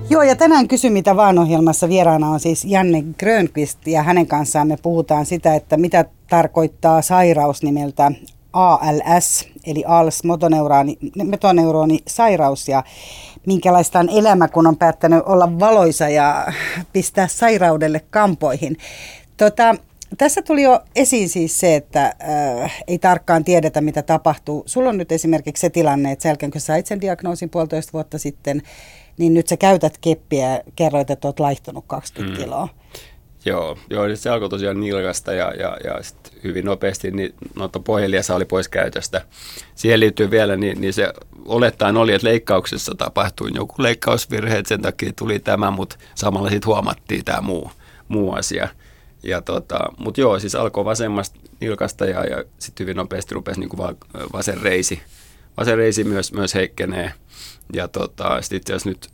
[0.09, 4.67] Joo, ja tänään Kysy mitä vaan ohjelmassa vieraana on siis Janne Grönqvist ja hänen kanssaan
[4.67, 8.11] me puhutaan sitä, että mitä tarkoittaa sairaus nimeltä
[8.53, 10.97] ALS, eli ALS, motoneurooni,
[11.29, 12.83] motoneurooni sairaus ja
[13.45, 16.47] minkälaista on elämä, kun on päättänyt olla valoisa ja
[16.93, 18.77] pistää sairaudelle kampoihin.
[19.37, 19.75] Tota,
[20.17, 22.05] tässä tuli jo esiin siis se, että
[22.61, 24.63] äh, ei tarkkaan tiedetä, mitä tapahtuu.
[24.65, 28.17] Sulla on nyt esimerkiksi se tilanne, että sen jälkeen, kun sait sen diagnoosin puolitoista vuotta
[28.17, 28.61] sitten,
[29.17, 32.43] niin nyt sä käytät keppiä ja kerroit, että oot laihtunut 20 mm.
[32.43, 32.67] kiloa.
[33.45, 38.35] Joo, joo se alkoi tosiaan nilkasta ja, ja, ja sit hyvin nopeasti niin noita pohjeliassa
[38.35, 39.21] oli pois käytöstä.
[39.75, 41.13] Siihen liittyy vielä, niin, niin se
[41.45, 46.67] olettaen oli, että leikkauksessa tapahtui joku leikkausvirhe, että sen takia tuli tämä, mutta samalla sitten
[46.67, 47.71] huomattiin tämä muu,
[48.07, 48.67] muu asia.
[49.23, 53.69] Ja tota, mutta joo, siis alkoi vasemmasta nilkasta ja, ja sitten hyvin nopeasti rupesi niin
[53.69, 53.97] kuin
[54.33, 55.01] vasen reisi.
[55.57, 57.13] Vasen reisi myös, myös heikkenee.
[57.73, 59.12] Ja tota, sitten itse asiassa nyt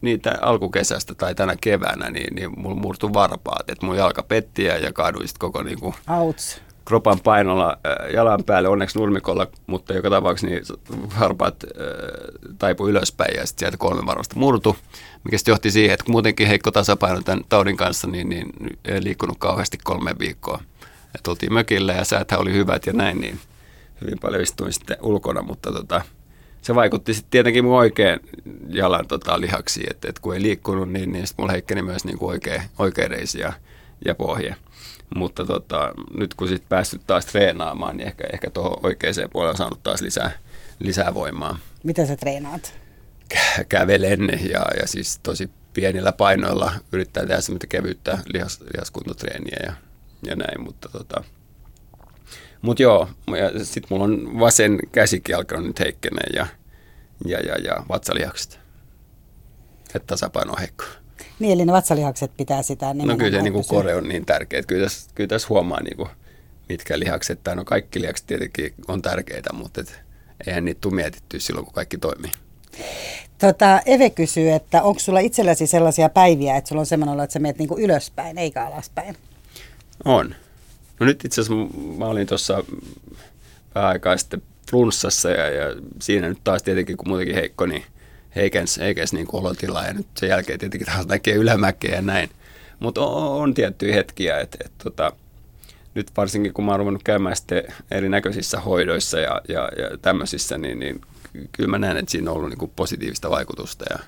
[0.00, 4.92] niitä alkukesästä tai tänä keväänä, niin, niin mulla murtui varpaat, että mun jalka petti ja
[4.92, 6.60] kaaduin sitten koko niin kuin, Outs.
[6.84, 10.62] kropan painolla äh, jalan päälle, onneksi nurmikolla, mutta joka tapauksessa niin
[11.20, 11.70] varpaat äh,
[12.58, 14.76] taipu ylöspäin ja sitten sieltä kolme varmasta murtu,
[15.24, 18.46] mikä sitten johti siihen, että muutenkin heikko tasapaino tämän taudin kanssa, niin, niin
[18.84, 20.62] ei liikkunut kauheasti kolme viikkoa.
[21.14, 23.40] Et oltiin mökillä ja sääthän oli hyvät ja näin, niin
[24.00, 26.00] hyvin paljon istuin sitten ulkona, mutta tota,
[26.66, 28.20] se vaikutti sitten tietenkin mun oikein
[28.68, 32.18] jalan tota, lihaksi, että et kun ei liikkunut, niin, niin sitten mulla heikkeni myös niin
[32.18, 33.52] kuin oikea, oikea reisi ja,
[34.04, 34.56] ja pohje.
[35.16, 39.56] Mutta tota, nyt kun sitten päässyt taas treenaamaan, niin ehkä, ehkä tuohon oikeaan puolelle on
[39.56, 40.30] saanut taas lisää,
[40.78, 41.58] lisää voimaa.
[41.82, 42.74] Mitä sä treenaat?
[43.34, 49.72] Kä- kävelen ja, ja siis tosi pienillä painoilla yrittää tehdä semmoista kevyyttä lihas, lihaskuntotreeniä ja,
[50.26, 51.24] ja näin, mutta tota,
[52.62, 53.08] mutta joo,
[53.62, 56.46] sitten mulla on vasen käsikin alkanut nyt heikkenee ja,
[57.24, 58.60] ja, ja, ja vatsalihakset.
[59.94, 60.84] Että tasapaino on heikko.
[61.38, 64.62] Niin, eli ne vatsalihakset pitää sitä No kyllä se niin kuin kore on niin tärkeä.
[64.62, 66.08] Kyllä tässä, kyllä tässä huomaa, niin kuin,
[66.68, 70.00] mitkä lihakset, tai no kaikki lihakset tietenkin on tärkeitä, mutta et,
[70.46, 72.30] eihän niitä tule mietittyä silloin, kun kaikki toimii.
[73.38, 77.32] Tota, Eve kysyy, että onko sulla itselläsi sellaisia päiviä, että sulla on semmoinen olo, että
[77.32, 79.16] sä meet niin ylöspäin eikä alaspäin?
[80.04, 80.34] On.
[81.00, 82.64] No nyt itse asiassa mä olin tuossa
[83.74, 87.84] vähän aikaa sitten flunssassa ja, ja siinä nyt taas tietenkin kun muutenkin heikko, niin
[88.36, 92.30] heikens, heikens niin olotila ja nyt sen jälkeen tietenkin taas näkee ylämäkeä ja näin.
[92.78, 95.12] Mutta on, on tiettyjä hetkiä, että et, tota,
[95.94, 100.78] nyt varsinkin kun mä oon ruvennut käymään sitten erinäköisissä hoidoissa ja, ja, ja tämmöisissä, niin,
[100.78, 101.00] niin
[101.52, 103.98] kyllä mä näen, että siinä on ollut niin kuin positiivista vaikutusta ja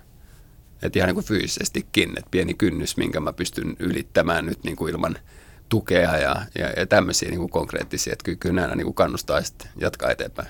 [0.82, 4.94] että ihan niin kuin fyysisestikin, että pieni kynnys, minkä mä pystyn ylittämään nyt niin kuin
[4.94, 5.18] ilman–
[5.68, 9.42] tukea ja, ja, ja tämmöisiä niin kuin konkreettisia, että kyllä, kyllä nämä niin kuin kannustaa
[9.42, 10.48] sitten jatkaa eteenpäin.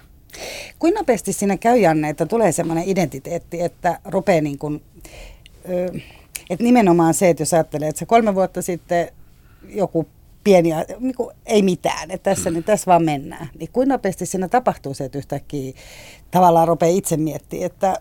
[0.78, 4.82] Kuinka nopeasti siinä käy, Janne, että tulee semmoinen identiteetti, että rupeaa niin kuin,
[6.50, 9.08] että nimenomaan se, että jos ajattelee, että se kolme vuotta sitten
[9.68, 10.08] joku
[10.44, 12.54] pieni, niin kuin, ei mitään, että tässä, hmm.
[12.54, 13.48] niin tässä vaan mennään.
[13.58, 15.72] Niin kuinka nopeasti siinä tapahtuu se, että yhtäkkiä
[16.30, 18.00] tavallaan rupeaa itse miettimään, että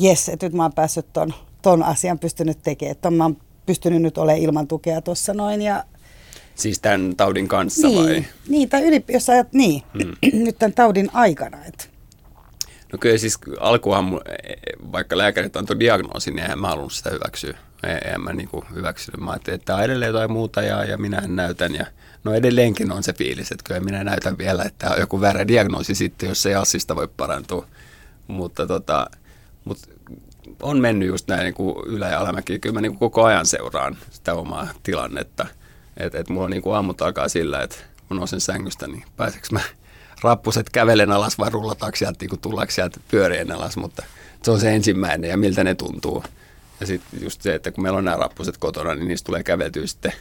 [0.00, 3.36] jes, että nyt mä oon päässyt ton, ton asian pystynyt tekemään, että mä oon
[3.66, 5.84] pystynyt nyt olemaan ilman tukea tuossa noin ja
[6.54, 8.24] Siis tämän taudin kanssa niin, vai?
[8.48, 10.42] Niin, tai yli, jos ajat, niin, hmm.
[10.44, 11.64] nyt tämän taudin aikana.
[11.64, 11.84] Että.
[12.92, 14.20] No kyllä siis alkuhan,
[14.92, 17.58] vaikka lääkärit antoi diagnoosin, niin en mä halunnut sitä hyväksyä.
[17.82, 19.20] En, en mä niin hyväksynyt.
[19.20, 21.74] Mä ajattelin, että tämä on edelleen jotain muuta ja, ja minä näytän.
[21.74, 21.86] Ja,
[22.24, 25.94] no edelleenkin on se fiilis, että kyllä minä näytän vielä, että on joku väärä diagnoosi
[25.94, 27.66] sitten, jos ei assista voi parantua.
[28.26, 29.10] Mutta tota,
[29.64, 29.88] mutta
[30.62, 32.58] on mennyt just näin niin kuin ylä- ja alamäki.
[32.58, 35.46] Kyllä mä niin kuin koko ajan seuraan sitä omaa tilannetta–
[35.96, 37.76] että et mulla on niin kuin aamut alkaa sillä, että
[38.08, 39.60] kun nousen sängystä, niin pääseekö mä
[40.22, 44.02] rappuset kävelen alas vai rullataanko sieltä, niin tullaanko sieltä pyörien alas, mutta
[44.42, 46.24] se on se ensimmäinen ja miltä ne tuntuu.
[46.80, 49.86] Ja sitten just se, että kun meillä on nämä rappuset kotona, niin niistä tulee käveltyä
[49.86, 50.12] sitten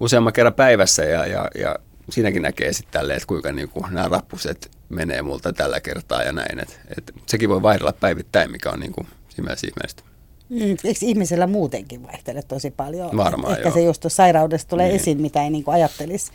[0.00, 1.76] useamman kerran päivässä ja, ja, ja
[2.10, 6.32] siinäkin näkee sitten tälleen, että kuinka niin kuin nämä rappuset menee multa tällä kertaa ja
[6.32, 6.60] näin.
[6.60, 10.02] Et, et sekin voi vaihdella päivittäin, mikä on niin kuin ihmeellistä.
[10.48, 13.16] Mm, eikö ihmisellä muutenkin vaihtele tosi paljon?
[13.16, 13.74] Varmaan, Ehkä joo.
[13.74, 14.96] se just tuossa sairaudesta tulee niin.
[14.96, 16.32] esiin, mitä ei niin kuin ajattelisi.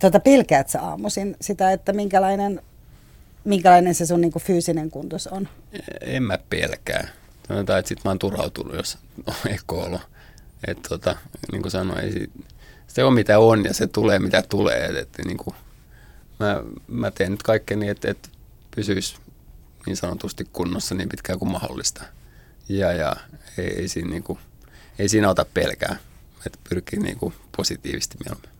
[0.00, 2.62] Tuota, pelkäät sä aamuisin sitä, että minkälainen,
[3.44, 5.48] minkälainen se sun niin kuin fyysinen kuntos on?
[6.00, 7.08] En mä pelkää.
[7.48, 10.00] Sanotaan, että sit mä oon turhautunut, jos on ekoolo.
[10.66, 11.16] Että tota,
[11.52, 12.30] niin kuin sanoin, ei,
[12.86, 14.84] se on mitä on ja se tulee mitä tulee.
[14.84, 15.56] Et, et, niin kuin,
[16.40, 18.30] mä, mä teen nyt kaikkeni, että et
[18.74, 19.16] pysyisi
[19.86, 22.04] niin sanotusti kunnossa niin pitkään kuin mahdollista
[22.68, 23.16] ja, ja
[23.58, 24.38] ei, ei, siinä, niin kuin,
[24.98, 25.96] ei siinä ota pelkää,
[26.46, 28.50] että pyrkii niin kuin positiivisesti mieluummin.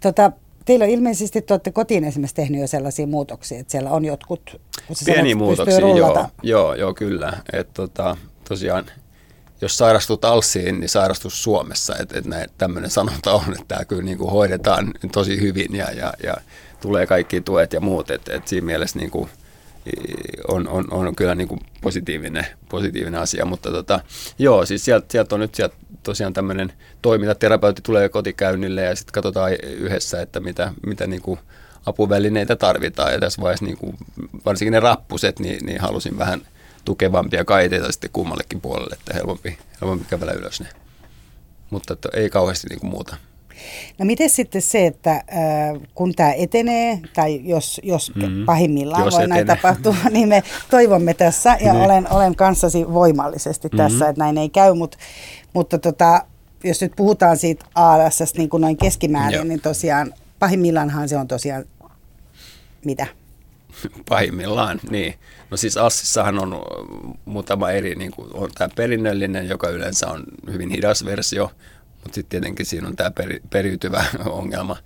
[0.00, 0.32] Tota,
[0.64, 4.60] teillä on ilmeisesti, te olette kotiin esimerkiksi tehnyt jo sellaisia muutoksia, että siellä on jotkut,
[4.86, 7.32] kun Pieni muutoksia, joo, joo, joo, kyllä.
[7.52, 8.16] Et, tota,
[8.48, 8.86] tosiaan,
[9.60, 11.96] jos sairastut alssiin, niin sairastus Suomessa.
[11.98, 12.24] Et, et
[12.58, 16.34] tämmöinen sanonta on, että tämä kyllä niin kuin hoidetaan tosi hyvin ja, ja, ja
[16.80, 18.10] tulee kaikki tuet ja muut.
[18.10, 19.30] Et, et siinä mielessä niin kuin,
[20.48, 24.00] on, on, on kyllä niin kuin positiivinen, positiivinen asia, mutta tota,
[24.38, 29.52] joo, siis sieltä, sieltä on nyt sieltä tosiaan tämmöinen toimintaterapeutti tulee kotikäynnille ja sitten katsotaan
[29.52, 31.38] yhdessä, että mitä, mitä niin kuin
[31.86, 33.96] apuvälineitä tarvitaan ja tässä vaiheessa niin kuin,
[34.44, 36.40] varsinkin ne rappuset, niin, niin halusin vähän
[36.84, 40.68] tukevampia kaiteita sitten kummallekin puolelle, että helpompi, helpompi kävellä ylös ne.
[41.70, 43.16] Mutta että ei kauheasti niin kuin muuta.
[43.98, 45.22] No miten sitten se, että äh,
[45.94, 48.44] kun tämä etenee, tai jos, jos mm-hmm.
[48.44, 49.44] pahimmillaan jos voi etenee.
[49.44, 51.84] näin tapahtua, niin me toivomme tässä, ja niin.
[51.84, 53.76] olen, olen kanssasi voimallisesti mm-hmm.
[53.76, 54.96] tässä, että näin ei käy, mut,
[55.52, 56.24] mutta tota,
[56.64, 59.44] jos nyt puhutaan siitä ALS niin kuin noin keskimäärin, Joo.
[59.44, 61.64] niin tosiaan pahimmillaanhan se on tosiaan
[62.84, 63.06] mitä?
[64.08, 65.14] Pahimmillaan, niin.
[65.50, 66.62] No siis Assissahan on
[67.24, 71.50] muutama eri, niin kuin on tämä perinnöllinen, joka yleensä on hyvin hidas versio,
[72.04, 74.76] mutta sitten tietenkin siinä on tämä peri, periytyvä ongelma.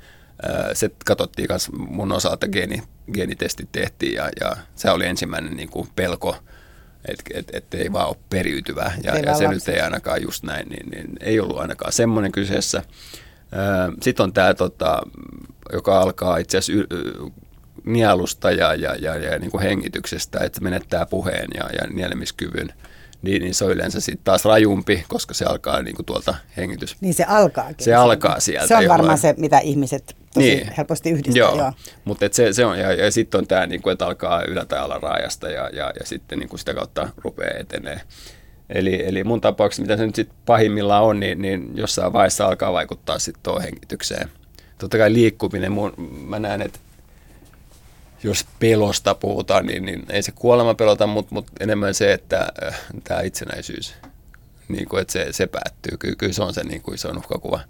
[0.73, 2.83] Se katsottiin myös mun osalta, geeni,
[3.15, 6.37] geenitesti tehtiin ja, ja se oli ensimmäinen niin kuin pelko,
[7.09, 8.93] että et, et ei vaan ole periytyvä.
[9.03, 12.83] Ja, ja se nyt ei ainakaan just näin, niin, niin ei ollut ainakaan semmoinen kyseessä.
[14.03, 15.03] Sitten on tämä, tota,
[15.73, 16.87] joka alkaa itse asiassa
[17.85, 22.73] nielusta ja, ja, ja, ja niin kuin hengityksestä, että menettää puheen ja, ja nielemiskyvyn
[23.23, 26.97] niin, niin se on yleensä sitten taas rajumpi, koska se alkaa niin kuin tuolta hengitys.
[27.01, 27.85] Niin se alkaakin.
[27.85, 28.67] Se alkaa sieltä.
[28.67, 30.73] Se on varmaan se, mitä ihmiset tosi niin.
[30.77, 31.39] helposti yhdistää.
[31.39, 31.73] Joo, joo.
[32.05, 34.79] mutta se, se on, ja, ja sitten on tämä, niin kuin, että alkaa ylä- tai
[34.79, 38.01] alaraajasta ja, ja, ja sitten niin kuin sitä kautta rupeaa etenee.
[38.69, 42.73] Eli, eli mun tapauksessa, mitä se nyt sitten pahimmillaan on, niin, niin jossain vaiheessa alkaa
[42.73, 44.29] vaikuttaa sitten tuohon hengitykseen.
[44.79, 45.95] Totta kai liikkuminen, mun,
[46.29, 46.79] mä näen, että
[48.23, 52.81] jos pelosta puhutaan, niin, niin ei se kuolema pelota, mutta, mutta enemmän se, että äh,
[53.05, 53.95] tämä itsenäisyys,
[54.69, 55.97] niin kuin, että se, se päättyy.
[55.99, 57.61] Kyllä, kyllä se on se niin kuin iso uhkakuva,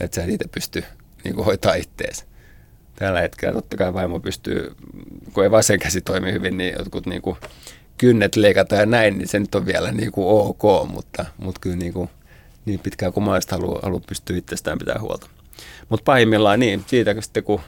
[0.00, 0.84] että sä itse pysty
[1.24, 2.24] niin kuin hoitaa ittees.
[2.96, 4.74] Tällä hetkellä totta kai vaimo pystyy,
[5.32, 7.36] kun ei vasen käsi toimi hyvin, niin jotkut niin kuin
[7.98, 11.76] kynnet leikata ja näin, niin se nyt on vielä niin kuin ok, mutta, mutta kyllä
[11.76, 12.10] niin, kuin,
[12.64, 15.28] niin pitkään kuin mahdollista haluaa, haluaa pystyä itsestään pitää huolta.
[15.88, 17.60] Mutta pahimmillaan niin, siitä kun sitten kun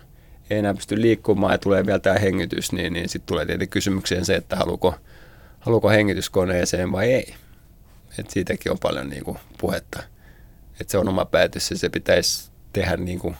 [0.50, 4.24] ei enää pysty liikkumaan ja tulee vielä tämä hengitys, niin, niin sitten tulee tietenkin kysymykseen
[4.24, 4.94] se, että haluuko,
[5.60, 7.34] haluuko hengityskoneeseen vai ei.
[8.18, 10.02] Et siitäkin on paljon niin kuin, puhetta.
[10.80, 13.36] Et se on oma päätös ja se pitäisi tehdä niin kuin,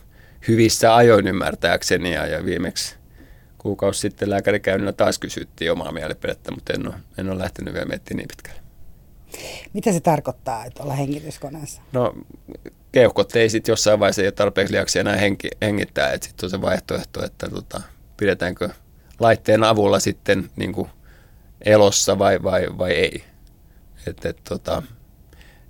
[0.49, 2.97] hyvissä ajoin ymmärtääkseni ja, ja viimeksi
[3.59, 8.19] kuukausi sitten lääkärikäynnillä taas kysyttiin omaa mielipidettä, mutta en ole, en ole lähtenyt vielä miettimään
[8.19, 8.61] niin pitkälle.
[9.73, 11.83] Mitä se tarkoittaa, että olla hengityskoneessa?
[11.93, 12.15] No
[12.95, 16.51] keuhkot ei sitten jossain vaiheessa ei ole tarpeeksi liaksi enää henki, hengittää, että sitten on
[16.51, 17.81] se vaihtoehto, että tota,
[18.17, 18.69] pidetäänkö
[19.21, 20.91] laitteen avulla sitten niin kuin
[21.65, 23.25] elossa vai, vai, vai ei.
[24.07, 24.83] Et, et, tota,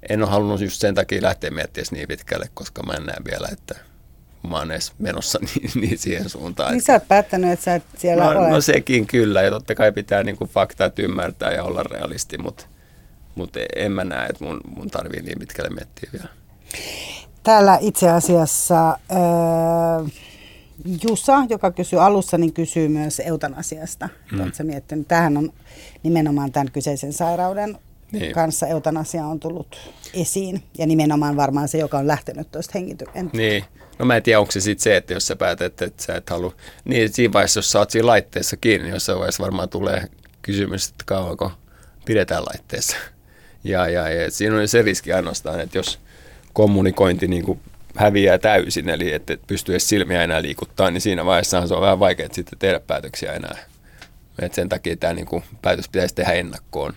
[0.08, 3.48] en ole halunnut just sen takia lähteä miettimään niin pitkälle, koska mä en näe vielä,
[3.52, 3.74] että
[4.48, 6.72] mä oon edes menossa niin, niin siihen suuntaan.
[6.72, 8.50] Niin sä oot päättänyt, että sä et siellä no, ole.
[8.50, 12.66] No sekin kyllä, ja totta kai pitää niin kuin faktaat ymmärtää ja olla realisti, mutta,
[13.34, 16.43] mutta en mä näe, että mun, mun tarvii niin pitkälle miettiä vielä.
[17.42, 20.12] Täällä itse asiassa äh,
[21.02, 24.08] Jusa, joka kysyy alussa, niin kysyy myös eutanasiasta.
[24.32, 24.40] Mm.
[24.40, 25.08] Oletko miettinyt?
[25.08, 25.52] Tämähän on
[26.02, 27.78] nimenomaan tämän kyseisen sairauden
[28.12, 28.32] niin.
[28.32, 29.76] kanssa eutanasia on tullut
[30.14, 30.62] esiin.
[30.78, 33.30] Ja nimenomaan varmaan se, joka on lähtenyt tuosta hengityksestä.
[33.32, 33.64] Niin.
[33.98, 36.30] No mä en tiedä, onko se sitten se, että jos sä päätät, että sä et
[36.30, 36.54] halua.
[36.84, 40.08] Niin siinä vaiheessa, jos sä oot siinä laitteessa kiinni, niin jossain vaiheessa varmaan tulee
[40.42, 41.52] kysymys, että kauanko
[42.04, 42.96] pidetään laitteessa.
[43.64, 45.98] Ja, ja, ja siinä on se riski ainoastaan, että jos
[46.54, 47.60] kommunikointi niin kuin
[47.96, 52.00] häviää täysin, eli että pystyy edes silmiä enää liikuttaa, niin siinä vaiheessa se on vähän
[52.00, 53.58] vaikea sitten tehdä päätöksiä enää.
[54.38, 56.94] Et sen takia tämä niin kuin, päätös pitäisi tehdä ennakkoon.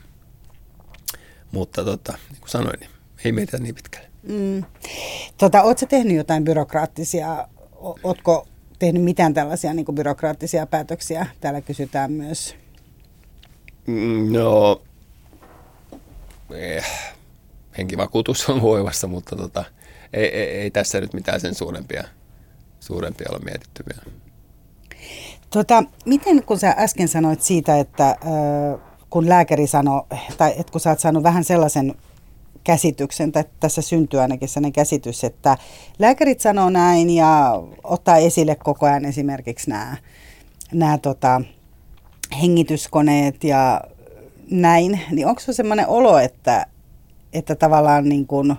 [1.51, 2.89] Mutta tota, niin kuin sanoin, niin
[3.25, 4.07] ei meitä niin pitkälle.
[4.23, 4.63] Mm.
[5.37, 7.47] Tota, Oletko tehnyt jotain byrokraattisia,
[8.03, 8.47] oletko
[8.79, 11.27] tehnyt mitään tällaisia niin kuin byrokraattisia päätöksiä?
[11.41, 12.55] Täällä kysytään myös.
[13.87, 14.81] Mm, no,
[16.55, 16.85] eh,
[17.77, 19.63] henkivakuutus on voimassa, mutta tota,
[20.13, 22.03] ei, ei, ei, tässä nyt mitään sen suurempia,
[22.79, 24.17] suurempia ole mietitty vielä.
[25.49, 28.17] Tota, miten kun sä äsken sanoit siitä, että äh,
[29.09, 30.03] kun lääkäri sanoi,
[30.37, 31.95] tai että kun sä oot saanut vähän sellaisen
[32.63, 35.57] käsityksen, tai tässä syntyy ainakin sellainen käsitys, että
[35.99, 39.97] lääkärit sanoo näin ja ottaa esille koko ajan esimerkiksi nämä,
[40.71, 41.41] nämä tota,
[42.41, 43.81] hengityskoneet ja
[44.51, 46.65] näin, niin onko se semmoinen olo, että,
[47.33, 48.55] että tavallaan niin kuin,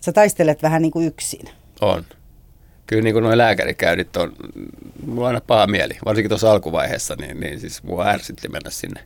[0.00, 1.48] sä taistelet vähän niin kuin yksin?
[1.80, 2.04] On.
[2.86, 4.32] Kyllä niin kuin nuo lääkärikäynnit on,
[5.06, 9.00] mulla on aina paha mieli, varsinkin tuossa alkuvaiheessa, niin, niin siis mua ärsytti mennä sinne.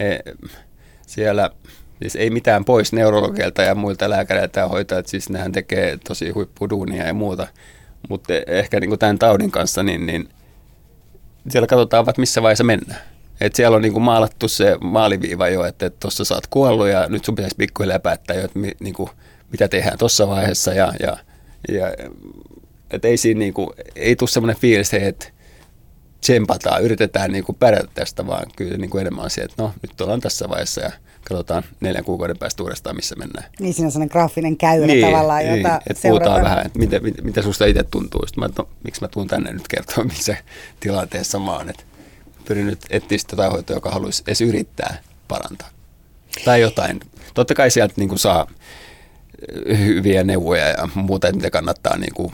[0.00, 0.18] E,
[1.06, 1.50] siellä
[2.02, 7.06] siis ei mitään pois neurologeilta ja muilta lääkäreiltä ja hoitajat, siis nehän tekee tosi huippuduunia
[7.06, 7.46] ja muuta.
[8.08, 10.28] Mutta ehkä niin kuin tämän taudin kanssa, niin, niin
[11.48, 13.00] siellä katsotaan, että missä vaiheessa mennään.
[13.40, 17.08] Et siellä on niin kuin maalattu se maaliviiva jo, että tuossa sä oot kuollut ja
[17.08, 19.10] nyt sun pitäisi pikkuhiljaa päättää jo, että mi, niin kuin,
[19.52, 20.72] mitä tehdään tuossa vaiheessa.
[20.72, 21.16] Ja, ja,
[21.68, 21.94] ja
[22.90, 25.26] et ei siinä niin kuin, ei tule semmoinen fiilis, että
[26.20, 29.72] tsempataan, yritetään niin kuin pärjätä tästä, vaan kyllä niin kuin enemmän on se, että no
[29.82, 30.92] nyt ollaan tässä vaiheessa ja
[31.24, 33.50] katsotaan neljän kuukauden päästä uudestaan, missä mennään.
[33.60, 37.00] Niin siinä on sellainen graafinen käyrä niin, tavallaan, niin, jota että puhutaan vähän, että mitä,
[37.00, 38.26] mitä, mitä susta itse tuntuu.
[38.26, 40.36] Sitten mä, no, miksi mä tuun tänne nyt kertoa, missä
[40.80, 41.70] tilanteessa mä oon.
[41.70, 41.82] Että
[42.44, 45.70] pyrin nyt etsiä sitä hoitoa, joka haluaisi edes yrittää parantaa.
[46.44, 47.00] Tai jotain.
[47.34, 48.46] Totta kai sieltä niin kuin saa
[49.68, 52.32] hyviä neuvoja ja muuta, että mitä kannattaa niin kuin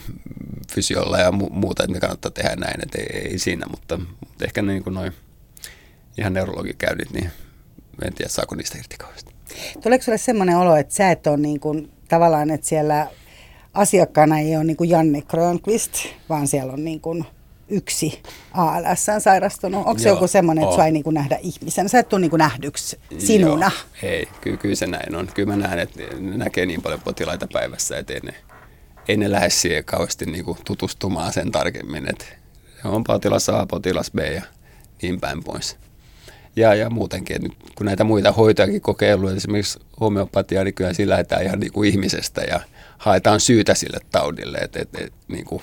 [0.73, 4.62] fysiolla ja muuta, että mitä kannattaa tehdä näin, että ei, ei siinä, mutta, mutta ehkä
[4.62, 5.12] niin kuin noin
[6.18, 7.31] ihan neurologikäynnit, niin
[8.05, 9.35] en tiedä saako niistä irti kauheasti.
[9.83, 13.07] Tuleeko sinulle semmoinen olo, että sä et ole niin kuin, tavallaan, että siellä
[13.75, 15.92] asiakkaana ei ole niin kuin Janne Grönqvist,
[16.29, 17.27] vaan siellä on niin kuin
[17.70, 19.87] yksi ALS on sairastunut?
[19.87, 21.88] Onko se joku semmoinen, että sua ei niin kuin nähdä ihmisenä?
[21.88, 23.70] Sä et tule niin kuin nähdyksi sinuna?
[24.02, 25.28] Joo, ei, kyllä, kyllä se näin on.
[25.35, 28.35] Kyllä mä näen, että ne näkee niin paljon potilaita päivässä, että ei ne,
[29.09, 32.11] ei ne lähde siihen kauheasti niin kuin tutustumaan sen tarkemmin.
[32.11, 32.24] Että
[32.85, 34.42] on potilas A, potilas B ja
[35.02, 35.76] niin päin pois.
[36.56, 41.11] Ja, ja muutenkin, että nyt kun näitä muita hoitojakin kokeillut, esimerkiksi homeopatiaa, niin kyllä siinä
[41.11, 42.61] lähdetään ihan niin kuin ihmisestä ja
[42.98, 44.59] haetaan syytä sille taudille.
[44.59, 45.62] Että, että, että niin kuin,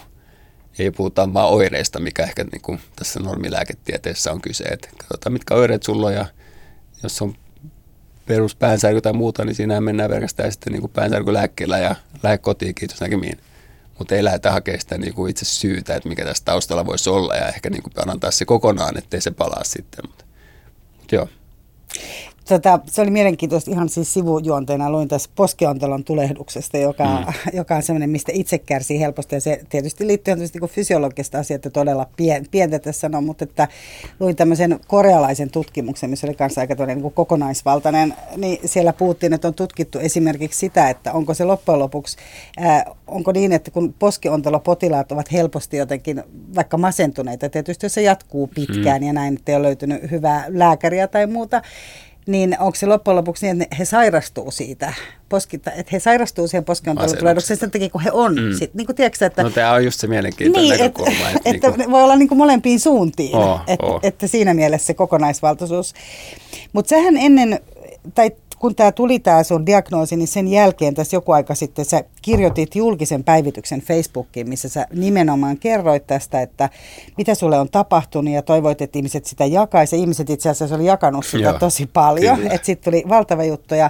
[0.79, 4.63] ei puhuta vain oireista, mikä ehkä niin kuin tässä normilääketieteessä on kyse.
[4.63, 6.25] Että katsotaan, mitkä oireet sulla on ja
[7.03, 7.35] jos on
[8.25, 13.37] peruspäänsärky tai muuta, niin siinä mennään pelkästään sitten niin päänsärkylääkkeellä ja lähde kotiin, kiitos näkemiin.
[13.99, 17.35] Mutta ei lähdetä hakemaan sitä niin kuin itse syytä, että mikä tässä taustalla voisi olla
[17.35, 19.99] ja ehkä niin kuin parantaa se kokonaan, ettei se palaa sitten.
[20.07, 20.25] Mutta,
[20.97, 21.27] mutta joo.
[22.47, 24.91] Tota, se oli mielenkiintoista ihan siis sivujuonteena.
[24.91, 27.25] Luin tässä poskiontelon tulehduksesta, joka, mm.
[27.53, 29.35] joka on sellainen, mistä itse kärsii helposti.
[29.35, 33.43] Ja se tietysti liittyy tietysti niin fysiologista asiaa, että todella pien, pientä tässä sanoo, mutta
[33.43, 33.67] että
[34.19, 38.13] luin tämmöisen korealaisen tutkimuksen, missä oli kanssa aika niin kuin kokonaisvaltainen.
[38.37, 42.17] Niin siellä puhuttiin, että on tutkittu esimerkiksi sitä, että onko se loppujen lopuksi,
[42.57, 46.23] ää, onko niin, että kun poskiontelopotilaat ovat helposti jotenkin
[46.55, 49.07] vaikka masentuneita, tietysti jos se jatkuu pitkään mm.
[49.07, 51.61] ja näin, että ei ole löytynyt hyvää lääkäriä tai muuta,
[52.27, 54.93] niin onko se loppujen lopuksi niin, että he sairastuu siitä,
[55.29, 58.35] poskita, että he sairastuu siihen poskiontelutulehdukseen sen takia, kun he on.
[58.35, 58.53] Mm.
[58.59, 61.11] Sit, niin kuin, tiedätkö, että, no tämä on just se mielenkiintoinen niin, näkökulma.
[61.11, 63.99] Että, että, että niin kuin, voi olla niin kuin molempiin suuntiin, oh, että, oh.
[64.03, 65.93] että siinä mielessä se kokonaisvaltaisuus.
[66.73, 67.59] Mutta sehän ennen,
[68.15, 72.03] tai kun tämä tuli tämä sun diagnoosi, niin sen jälkeen tässä joku aika sitten sä
[72.21, 76.69] kirjoitit julkisen päivityksen Facebookiin, missä sä nimenomaan kerroit tästä, että
[77.17, 79.99] mitä sulle on tapahtunut ja toivoit, että ihmiset sitä jakaisi.
[79.99, 83.75] Ihmiset itse asiassa oli jakanut sitä Joo, tosi paljon, että sitten tuli valtava juttu.
[83.75, 83.89] Ja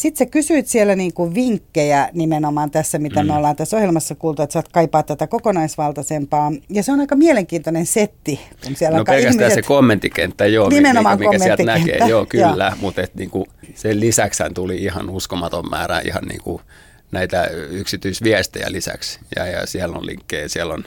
[0.00, 3.26] sitten sä kysyit siellä niin kuin vinkkejä nimenomaan tässä, mitä mm.
[3.26, 6.52] me ollaan tässä ohjelmassa kuultu, että sä kaipaa tätä kokonaisvaltaisempaa.
[6.68, 8.40] Ja se on aika mielenkiintoinen setti.
[8.64, 9.54] Kun siellä no pelkästään ihmiset...
[9.54, 12.76] se kommenttikenttä, joo, nimenomaan mikä, mikä sieltä näkee, joo kyllä, joo.
[12.80, 16.62] mutta et, niin kuin, sen lisäksi tuli ihan uskomaton määrä ihan niin kuin,
[17.12, 19.18] näitä yksityisviestejä lisäksi.
[19.36, 20.84] Ja, ja siellä on linkkejä, siellä on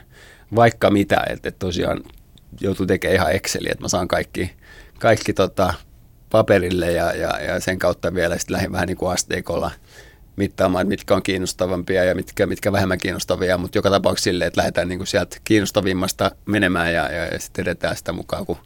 [0.55, 2.03] vaikka mitä, että et tosiaan
[2.61, 4.51] joutuu tekemään ihan Exceli, että mä saan kaikki,
[4.99, 5.73] kaikki tota,
[6.33, 9.71] paperille ja, ja, ja sen kautta vielä sitten lähdin vähän niin kuin asteikolla
[10.35, 14.87] mittaamaan, mitkä on kiinnostavampia ja mitkä, mitkä vähemmän kiinnostavia, mutta joka tapauksessa silleen, että lähdetään
[14.87, 18.57] niin kuin sieltä kiinnostavimmasta menemään ja, ja, ja sitten edetään sitä mukaan, kun,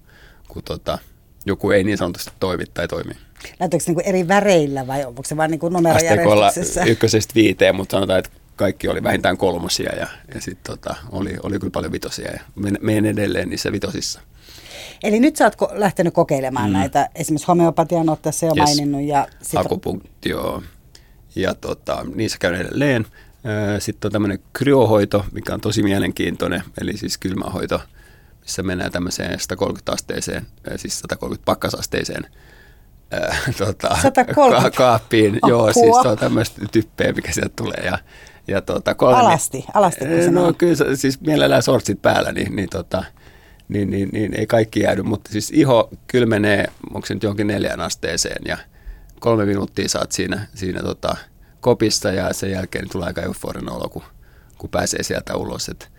[0.47, 0.97] kun tota,
[1.45, 3.13] joku ei niin sanotusti toimi tai toimi.
[3.79, 6.83] Se niin eri väreillä vai onko se vain niin numerojärjestyksessä?
[6.83, 11.59] ykkösestä viiteen, mutta sanotaan, että kaikki oli vähintään kolmosia ja, ja sitten tota, oli, oli
[11.59, 12.39] kyllä paljon vitosia ja
[12.81, 14.21] menen edelleen niissä vitosissa.
[15.03, 16.73] Eli nyt sä oot ko- lähtenyt kokeilemaan mm.
[16.73, 18.65] näitä, esimerkiksi homeopatian oot tässä jo yes.
[18.65, 19.01] maininnut.
[19.01, 19.59] Ja sit...
[19.59, 20.63] Akupunktio
[21.35, 23.05] ja tota, niissä käyn edelleen.
[23.79, 27.81] Sitten on tämmöinen kryohoito, mikä on tosi mielenkiintoinen, eli siis kylmähoito,
[28.41, 32.25] missä mennään tämmöiseen 130 asteeseen, siis 130 pakkasasteeseen
[33.13, 34.61] äh, tota, 130.
[34.61, 35.39] Ka- kaappiin.
[35.41, 35.49] Apua.
[35.49, 37.85] Joo, siis se on tämmöistä typpeä, mikä sieltä tulee.
[37.85, 37.99] Ja,
[38.47, 40.05] ja tota, kolme, alasti, alasti.
[40.31, 43.03] No kyllä, siis mielellään sortsit päällä, niin, niin tota,
[43.67, 47.79] niin, niin, niin ei kaikki jäädy, mutta siis iho kylmenee, onko se nyt johonkin neljän
[47.79, 48.57] asteeseen ja
[49.19, 51.17] kolme minuuttia saat siinä, siinä tota,
[51.61, 54.03] kopissa ja sen jälkeen niin tulee aika euforinen olo, kun,
[54.57, 55.69] kun pääsee sieltä ulos.
[55.69, 55.91] Et,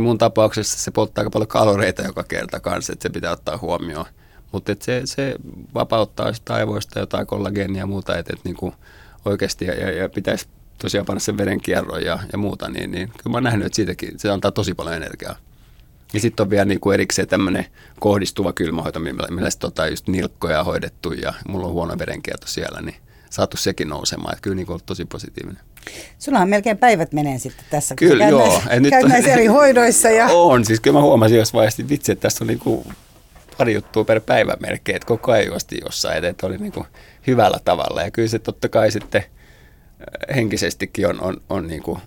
[0.00, 4.06] mun tapauksessa se polttaa aika paljon kaloreita joka kerta kanssa, että se pitää ottaa huomioon.
[4.52, 5.34] Mutta se, se
[5.74, 8.74] vapauttaa sitä aivoista jotain kollageenia ja muuta, että et niinku
[9.24, 10.46] oikeasti ja, ja, ja pitäisi
[10.78, 14.18] tosiaan panna sen verenkierron ja, ja muuta, niin, niin kyllä mä oon nähnyt, että siitäkin
[14.18, 15.36] se antaa tosi paljon energiaa.
[16.12, 17.66] Ja sitten on vielä niinku erikseen tämmöinen
[18.00, 22.80] kohdistuva kylmähoito, millä, millä sit, tota, just nilkkoja hoidettu ja mulla on huono verenkierto siellä,
[22.82, 22.96] niin
[23.30, 24.32] saatu sekin nousemaan.
[24.32, 25.62] Että kyllä niin on tosi positiivinen.
[26.18, 28.48] Sulla on melkein päivät menee sitten tässä, kun kyllä, joo.
[28.48, 30.10] Näissä, et nyt, näissä eri hoidoissa.
[30.10, 30.26] Ja...
[30.32, 32.88] On, siis kyllä mä huomasin jos vaiheessa, että vitsi, että tässä on niin kuin
[33.58, 36.86] pari juttua per päivä melkein, että koko ajan juosti jossain, että oli niin kuin
[37.26, 38.02] hyvällä tavalla.
[38.02, 42.00] Ja kyllä se totta kai sitten äh, henkisestikin on, on, on niin kuin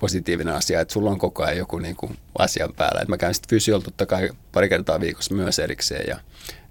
[0.00, 3.00] positiivinen asia, että sulla on koko ajan joku niin kuin asian päällä.
[3.00, 6.18] Että mä käyn sitten fysiolla totta kai pari kertaa viikossa myös erikseen ja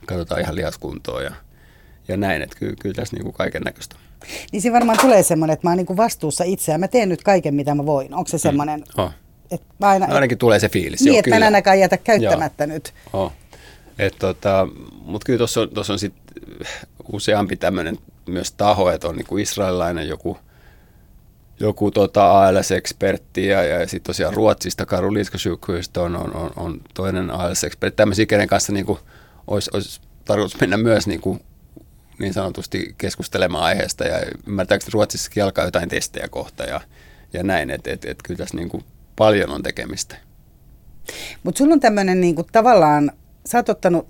[0.05, 1.31] katsotaan ihan lihaskuntoa ja,
[2.07, 3.95] ja näin, että kyllä, kyllä tässä niin kuin kaiken näköistä.
[4.51, 7.23] Niin se varmaan tulee semmoinen, että mä oon niin kuin vastuussa itseä, mä teen nyt
[7.23, 8.13] kaiken mitä mä voin.
[8.13, 8.79] Onko se semmoinen?
[8.79, 9.03] Mm.
[9.03, 9.11] Oh.
[9.51, 11.01] Että mä aina, no ainakin tulee se fiilis.
[11.01, 12.73] Niin, että mä en ainakaan jätä käyttämättä Joo.
[12.73, 12.93] nyt.
[13.13, 13.31] Oh.
[14.19, 16.35] tota, Mutta kyllä tuossa on, on sitten
[17.13, 17.97] useampi tämmöinen
[18.27, 20.37] myös taho, että on niin israelilainen joku–
[21.61, 27.31] joku tota ALS-ekspertti ja, ja sitten tosiaan Ruotsista Karolinska sjukhusista on, on, on, on, toinen
[27.31, 27.95] ALS-ekspertti.
[27.95, 28.99] Tämmöisiä, kenen kanssa niin kuin,
[29.47, 31.39] olisi, olisi tarkoitus mennä myös niin, kuin,
[32.19, 36.81] niin sanotusti keskustelemaan aiheesta ja ymmärtääkseni Ruotsissakin alkaa jotain testejä kohta ja,
[37.33, 38.83] ja näin, että et, et, kyllä tässä niin kuin,
[39.15, 40.15] paljon on tekemistä.
[41.43, 43.11] Mutta sulla on tämmöinen niin kuin, tavallaan,
[43.45, 44.07] sä oot ottanut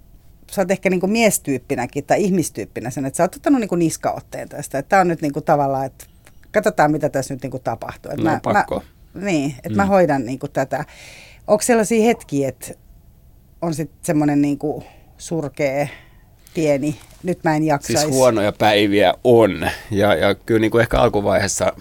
[0.52, 3.80] sä oot ehkä niin kuin miestyyppinäkin tai ihmistyyppinä sen, että sä oot ottanut niin kuin
[3.80, 4.82] niskaotteen tästä.
[4.82, 6.06] Tämä on nyt niin kuin tavallaan, että
[6.52, 8.12] katsotaan mitä tässä nyt niin kuin tapahtuu.
[8.18, 8.84] no, mä, pakko.
[9.14, 9.76] Mä, niin, että mm.
[9.76, 10.86] mä hoidan niin kuin tätä.
[11.48, 12.74] Onko sellaisia hetkiä, että
[13.62, 14.84] on sitten semmoinen niin kuin
[15.18, 15.88] surkea,
[16.54, 18.02] pieni, nyt mä en jaksaisi.
[18.02, 19.70] Siis huonoja päiviä on.
[19.92, 21.74] Ja, ja kyllä niin kuin ehkä alkuvaiheessa,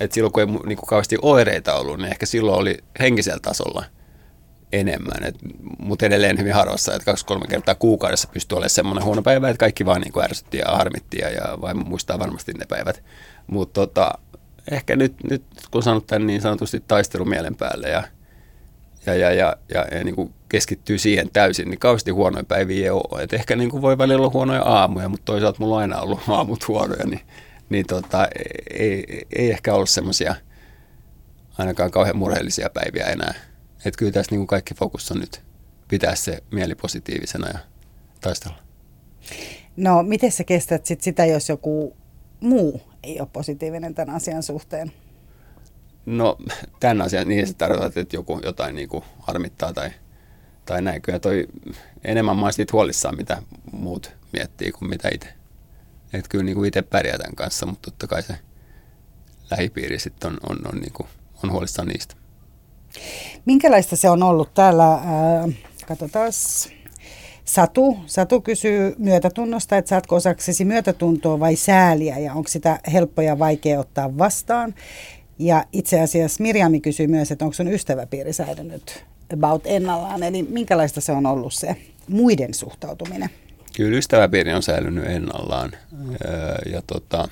[0.00, 3.84] että silloin kun ei niin kuin kauheasti oireita ollut, niin ehkä silloin oli henkisellä tasolla
[4.72, 5.32] enemmän.
[5.78, 9.86] Mutta edelleen hyvin harvassa, että kaksi-kolme kertaa kuukaudessa pystyy olemaan semmoinen huono päivä, että kaikki
[9.86, 13.02] vaan niin kuin ärsytti ja harmitti ja, ja vaimo muistaa varmasti ne päivät.
[13.50, 14.10] Mutta tota,
[14.70, 18.02] ehkä nyt, nyt, kun sanot tämän niin sanotusti taistelumielen päälle ja,
[19.06, 22.90] ja, ja, ja, ja, ja niin kuin keskittyy siihen täysin, niin kauheasti huonoja päiviä ei
[22.90, 23.22] ole.
[23.22, 26.20] Et ehkä niin kuin voi välillä olla huonoja aamuja, mutta toisaalta mulla on aina ollut
[26.28, 27.20] aamut huonoja, niin,
[27.68, 28.28] niin tota,
[28.70, 30.34] ei, ei ehkä ollut semmoisia
[31.58, 33.34] ainakaan kauhean murheellisia päiviä enää.
[33.84, 35.42] Et kyllä tässä niin kuin kaikki fokus on nyt
[35.88, 37.58] pitää se mieli positiivisena ja
[38.20, 38.56] taistella.
[39.76, 41.96] No, miten sä kestät sit sitä, jos joku
[42.40, 44.92] muu ei ole positiivinen tämän asian suhteen?
[46.06, 46.36] No
[46.80, 49.90] tämän asian, niin se tarkoittaa, että joku jotain niin kuin harmittaa tai,
[50.64, 51.02] tai näin.
[51.02, 51.46] Kyllä toi,
[52.04, 53.42] enemmän mä siitä huolissaan, mitä
[53.72, 55.28] muut miettii kuin mitä itse.
[56.12, 58.38] Että kyllä niin kuin itse pärjää tämän kanssa, mutta totta kai se
[59.50, 61.08] lähipiiri sitten on, on, on, niin kuin,
[61.44, 62.14] on huolissaan niistä.
[63.44, 65.48] Minkälaista se on ollut täällä, ää,
[65.86, 66.32] katsotaan,
[67.48, 73.38] Satu, Satu kysyy myötätunnosta, että saatko osaksesi myötätuntoa vai sääliä ja onko sitä helppo ja
[73.38, 74.74] vaikea ottaa vastaan.
[75.38, 81.00] Ja itse asiassa Mirjami kysyy myös, että onko sun ystäväpiiri säilynyt about ennallaan, eli minkälaista
[81.00, 81.76] se on ollut se
[82.08, 83.30] muiden suhtautuminen?
[83.76, 85.72] Kyllä ystäväpiiri on säilynyt ennallaan
[86.72, 87.28] ja tota,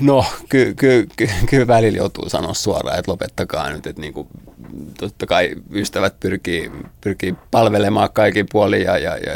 [0.00, 4.28] No, kyllä ky, ky, ky, välillä joutuu sanoa suoraan, että lopettakaa nyt, että niinku,
[4.98, 9.32] totta kai ystävät pyrkii, pyrkii palvelemaan kaikin puolin ja, ja, ja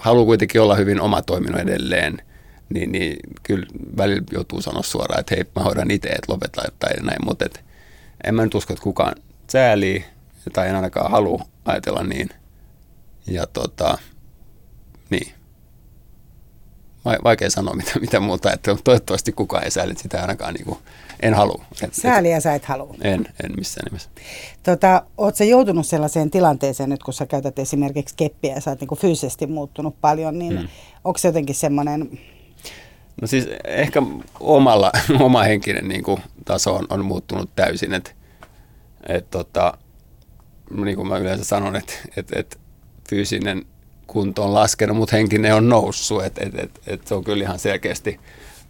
[0.00, 2.22] haluaa kuitenkin olla hyvin oma toiminut edelleen,
[2.68, 3.66] niin, niin kyllä
[3.96, 7.64] välillä joutuu sanoa suoraan, että hei, mä hoidan itse, että lopeta tai näin, mutta et,
[8.24, 9.14] en mä nyt usko, että kukaan
[9.50, 10.04] säälii
[10.52, 12.28] tai en ainakaan halua ajatella niin.
[13.26, 13.98] Ja tota,
[15.10, 15.32] niin
[17.04, 20.78] vaikea sanoa mitä, mitä muuta, että toivottavasti kukaan ei sääli sitä ainakaan niin kuin,
[21.20, 21.64] en halua.
[21.82, 22.94] Et, Sääliä sä et halua.
[23.00, 24.10] En, en missään nimessä.
[24.62, 28.80] Tota, Oletko sä joutunut sellaiseen tilanteeseen nyt, kun sä käytät esimerkiksi keppiä ja sä oot
[28.80, 30.68] niin kuin fyysisesti muuttunut paljon, niin hmm.
[31.04, 32.20] onko se jotenkin semmoinen...
[33.20, 34.02] No siis ehkä
[34.40, 38.10] omalla, oma henkinen niin kuin, taso on, on muuttunut täysin, että
[39.08, 39.78] et, tota,
[40.84, 42.60] niin kuin mä yleensä sanon, että et, et,
[43.08, 43.66] fyysinen
[44.12, 46.24] kunto on laskenut, mutta henkinen on noussut.
[46.24, 48.20] Et, et, et, et se on kyllä ihan selkeästi,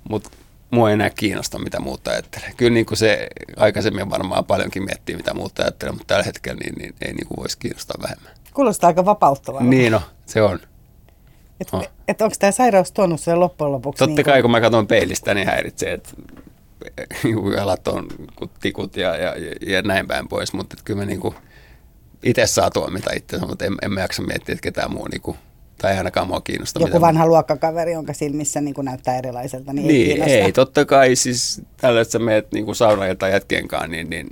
[0.08, 0.30] mutta
[0.70, 2.52] mua ei enää kiinnosta, mitä muut ajattelee.
[2.56, 6.74] Kyllä niin kuin se aikaisemmin varmaan paljonkin miettii, mitä muut ajattelee, mutta tällä hetkellä niin,
[6.78, 8.32] niin ei niin kuin voisi kiinnostaa vähemmän.
[8.54, 9.64] Kuulostaa aika vapauttavalta.
[9.64, 10.58] Niin no, se on.
[11.60, 11.88] Että oh.
[12.08, 13.98] et onko tämä sairaus tuonut sen loppujen lopuksi?
[13.98, 16.10] Totta niin kai, kun mä katson peilistä, niin häiritsee, että
[17.56, 18.06] jalat on
[18.60, 19.34] tikut ja, ja,
[19.66, 21.34] ja näin päin pois, mutta kyllä mä niin kuin,
[22.22, 25.36] itse saa tuomita itse, mutta en, en mä jaksa miettiä, että ketään muu niinku,
[25.78, 26.80] tai ei ainakaan mua kiinnosta.
[26.80, 31.16] Joku vanha luokkakaveri, jonka silmissä niin kuin näyttää erilaiselta, niin, niin ei, ei totta kai
[31.16, 34.26] siis tällä, että sä meet niin saunailta jätkien kanssa, niin, niin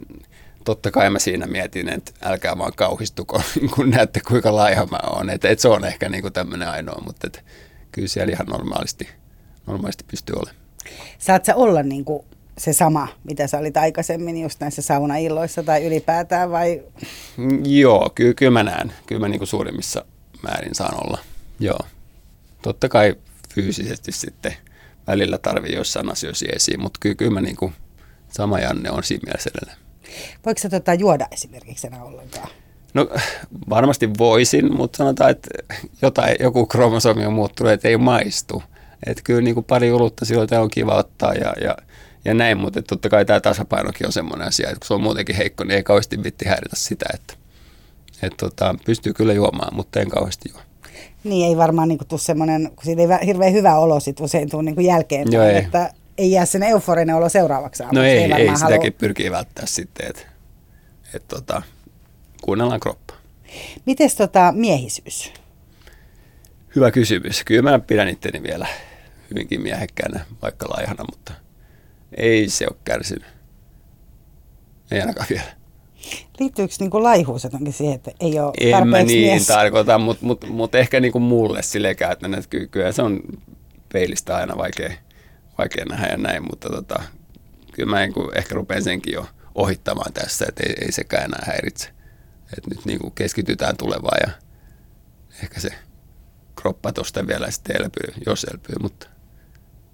[0.64, 3.42] totta kai mä siinä mietin, että älkää vaan kauhistuko,
[3.74, 5.30] kun näette kuinka laiha mä oon.
[5.30, 7.44] Että et se on ehkä niin tämmöinen ainoa, mutta et,
[7.92, 9.08] kyllä siellä ihan normaalisti,
[9.66, 10.60] normaalisti pystyy olemaan.
[11.18, 12.24] Saat sä olla niin kuin
[12.60, 16.82] se sama, mitä sä olit aikaisemmin just näissä saunailloissa tai ylipäätään vai?
[17.36, 18.92] Mm, joo, kyllä, kyllä mä näen.
[19.06, 20.04] Kyllä mä niin kuin suurimmissa
[20.42, 21.18] määrin saan olla.
[21.60, 21.78] Joo.
[22.62, 23.14] Totta kai
[23.54, 24.54] fyysisesti sitten
[25.06, 27.72] välillä tarvii jossain asioissa esiin, mutta kyllä, kyllä mä niin kuin
[28.28, 29.78] sama Janne on siinä mielessä edelleen.
[30.46, 32.48] Voiko sä tota juoda esimerkiksi enää ollenkaan?
[32.94, 33.08] No
[33.70, 35.48] varmasti voisin, mutta sanotaan, että
[36.02, 38.62] jotain, joku kromosomi on muuttunut, että ei maistu.
[39.06, 41.76] Että kyllä niin kuin pari olutta silloin on kiva ottaa ja, ja,
[42.24, 45.36] ja näin, mutta totta kai tämä tasapainokin on semmoinen asia, että kun se on muutenkin
[45.36, 47.34] heikko, niin ei kauheasti vitti häiritä sitä, että,
[48.22, 50.60] että tota, pystyy kyllä juomaan, mutta en kauheasti juo.
[51.24, 54.62] Niin ei varmaan niin tule semmoinen, kun siitä ei hirveän hyvä olo sit usein tule
[54.62, 55.56] niin jälkeen, Joo, ei.
[55.56, 57.98] että ei jää sen euforinen olo seuraavaksi aamuksi.
[57.98, 58.90] No ei, ei, ei sitäkin halua...
[58.98, 60.22] pyrkii välttää sitten, että
[61.14, 61.62] et tota,
[62.42, 63.16] kuunnellaan kroppaa.
[63.86, 65.32] Mites tota miehisyys?
[66.76, 67.44] Hyvä kysymys.
[67.44, 68.66] Kyllä mä pidän itteni vielä
[69.30, 71.32] hyvinkin miehekkäänä, vaikka laihana, mutta
[72.16, 73.24] ei se ole kärsinyt.
[74.90, 75.60] Ei ainakaan vielä.
[76.40, 79.46] Liittyykö niin kuin laihuus jotenkin siihen, että ei ole En mä niin mies?
[79.46, 83.20] tarkoita, mutta mut, mut ehkä niin kuin mulle silleen käytännön, että kyllä se on
[83.92, 84.92] peilistä aina vaikea,
[85.58, 87.02] vaikea nähdä ja näin, mutta tota,
[87.72, 91.42] kyllä mä niin kuin ehkä rupean senkin jo ohittamaan tässä, että ei, ei sekään enää
[91.46, 91.88] häiritse.
[92.58, 94.30] Että nyt niin kuin keskitytään tulevaan ja
[95.42, 95.68] ehkä se
[96.56, 99.06] kroppa tuosta vielä sitten elpyy, jos elpyy, mutta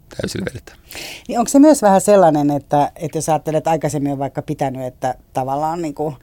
[0.09, 0.79] täysin vedetään.
[1.29, 5.15] Niin onko se myös vähän sellainen, että, että jos ajattelet aikaisemmin on vaikka pitänyt, että
[5.33, 6.17] tavallaan niin kuin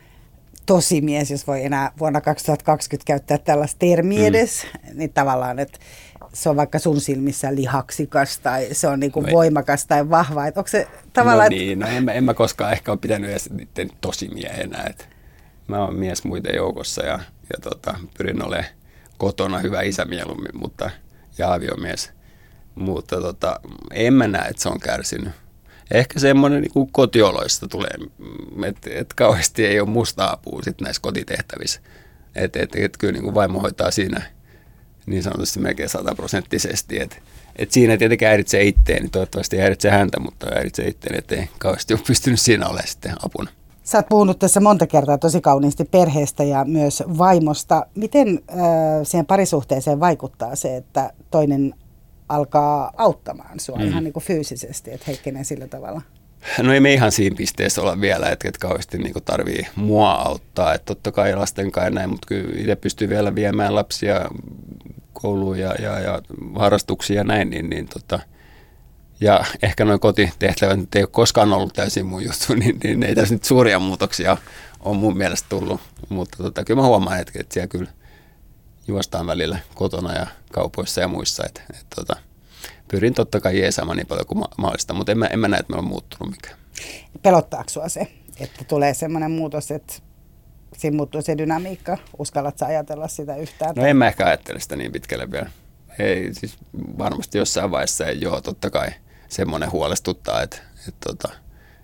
[0.65, 4.25] tosi mies, jos voi enää vuonna 2020 käyttää tällaista termiä mm.
[4.25, 5.79] edes, niin tavallaan, että
[6.33, 10.47] se on vaikka sun silmissä lihaksikas tai se on niinku no voimakas tai vahva.
[10.47, 11.51] Et onko se tavallaan...
[11.51, 14.83] No niin, no en, en mä koskaan ehkä ole pitänyt edes niiden tosimiehenä.
[14.83, 15.09] Et
[15.67, 17.19] mä oon mies muiden joukossa ja,
[17.53, 18.65] ja tota, pyrin olemaan
[19.17, 20.89] kotona hyvä isä mieluummin, mutta,
[21.37, 22.11] ja aviomies.
[22.75, 23.59] Mutta tota,
[23.91, 25.33] en mä näe, että se on kärsinyt.
[25.91, 27.97] Ehkä semmoinen niin kotioloista tulee,
[28.67, 31.81] että et kauheasti ei ole musta apua sit näissä kotitehtävissä.
[32.35, 34.21] Että et, et, kyllä niin kuin vaimo hoitaa siinä
[35.05, 37.01] niin sanotusti melkein sataprosenttisesti.
[37.01, 37.15] Että
[37.55, 42.39] et siinä tietenkin häiritsee niin toivottavasti häiritsee häntä, mutta häiritsee itteen, ettei kauheasti ole pystynyt
[42.39, 43.51] siinä olemaan sitten apuna.
[43.83, 47.85] Sä oot puhunut tässä monta kertaa tosi kauniisti perheestä ja myös vaimosta.
[47.95, 48.57] Miten äh,
[49.03, 51.73] siihen parisuhteeseen vaikuttaa se, että toinen
[52.29, 53.87] alkaa auttamaan sua mm.
[53.87, 56.01] ihan niin kuin fyysisesti, että heikkenee sillä tavalla?
[56.61, 60.11] No ei me ihan siinä pisteessä olla vielä, että, että kauheasti niin kuin tarvii mua
[60.11, 60.73] auttaa.
[60.73, 64.29] Että totta kai lasten kanssa näin, mutta kyllä itse pystyy vielä viemään lapsia
[65.13, 66.21] kouluun ja, ja, ja
[66.55, 68.19] harrastuksia ja näin, niin, niin tota,
[69.21, 73.15] ja ehkä noin kotitehtävät nyt ei ole koskaan ollut täysin mun juttu, niin, niin ei
[73.15, 74.37] tässä nyt suuria muutoksia
[74.79, 75.81] ole mun mielestä tullut.
[76.09, 77.89] Mutta tota, kyllä mä huomaan, että, että siellä kyllä
[78.87, 81.43] juostaan välillä kotona ja kaupoissa ja muissa.
[81.45, 82.15] Että, että, tota,
[82.87, 85.73] pyrin totta kai jeesaamaan niin paljon kuin mahdollista, mutta en mä, en mä näe, että
[85.73, 86.57] me on muuttunut mikään.
[87.21, 88.07] Pelottaako sua se,
[88.39, 89.93] että tulee semmoinen muutos, että
[90.77, 91.97] siinä muuttuu se dynamiikka?
[92.17, 93.75] Uskallatko ajatella sitä yhtään?
[93.75, 95.49] No en mä ehkä ajattele sitä niin pitkälle vielä.
[95.99, 96.57] Ei, siis
[96.97, 98.89] varmasti jossain vaiheessa ei, joo, totta kai
[99.27, 100.57] semmoinen huolestuttaa, että,
[100.87, 101.29] että tota,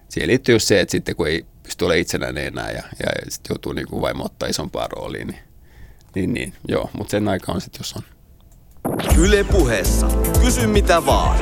[0.10, 3.54] siihen liittyy just se, että sitten kun ei pysty olemaan itsenäinen enää ja, ja sitten
[3.54, 5.40] joutuu niin kuin vaimo ottaa isompaa rooliin, niin,
[6.20, 8.04] niin, niin joo, mutta sen aika on sitten, jos on.
[9.18, 10.08] Yle puheessa.
[10.42, 11.40] Kysy mitä vaan.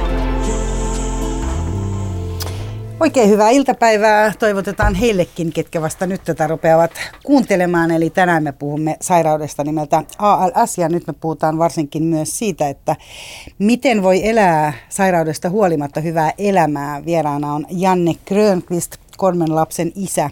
[3.00, 6.92] Oikein hyvää iltapäivää toivotetaan heillekin, ketkä vasta nyt tätä rupeavat
[7.24, 7.92] kuuntelemaan.
[7.92, 12.96] Eli tänään me puhumme sairaudesta nimeltä ALS ja nyt me puhutaan varsinkin myös siitä, että
[13.60, 17.06] miten voi elää sairaudesta huolimatta hyvää elämää.
[17.06, 20.30] Vieraana on Janne Grönqvist, kolmen lapsen isä.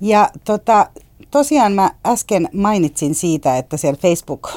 [0.00, 0.86] Ja tota,
[1.30, 4.50] tosiaan mä äsken mainitsin siitä, että siellä Facebook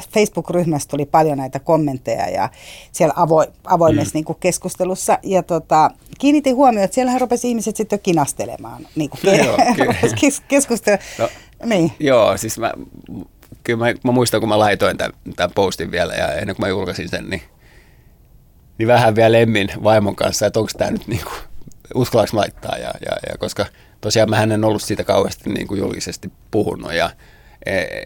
[0.00, 2.48] Facebook-ryhmässä tuli paljon näitä kommentteja ja
[2.92, 4.24] siellä avo, avoimessa mm.
[4.26, 5.18] niin keskustelussa.
[5.22, 9.56] Ja tota, kiinnitin huomioon, että siellähän rupesi ihmiset sitten kinastelemaan niin kuin no joo,
[10.20, 10.98] kes, keskustelu.
[11.18, 11.28] No,
[11.64, 11.92] niin.
[12.00, 12.72] Joo, siis mä,
[13.64, 16.68] kyllä mä, mä muistan, kun mä laitoin tämän, tämän postin vielä ja ennen kuin mä
[16.68, 17.42] julkaisin sen, niin,
[18.78, 21.36] niin vähän vielä lemmin vaimon kanssa, että onko tämä nyt niin kuin,
[21.94, 22.76] uskallanko laittaa.
[22.76, 23.66] Ja, ja, ja, koska
[24.04, 27.10] tosiaan mä en ollut siitä kauheasti niin kuin julkisesti puhunut ja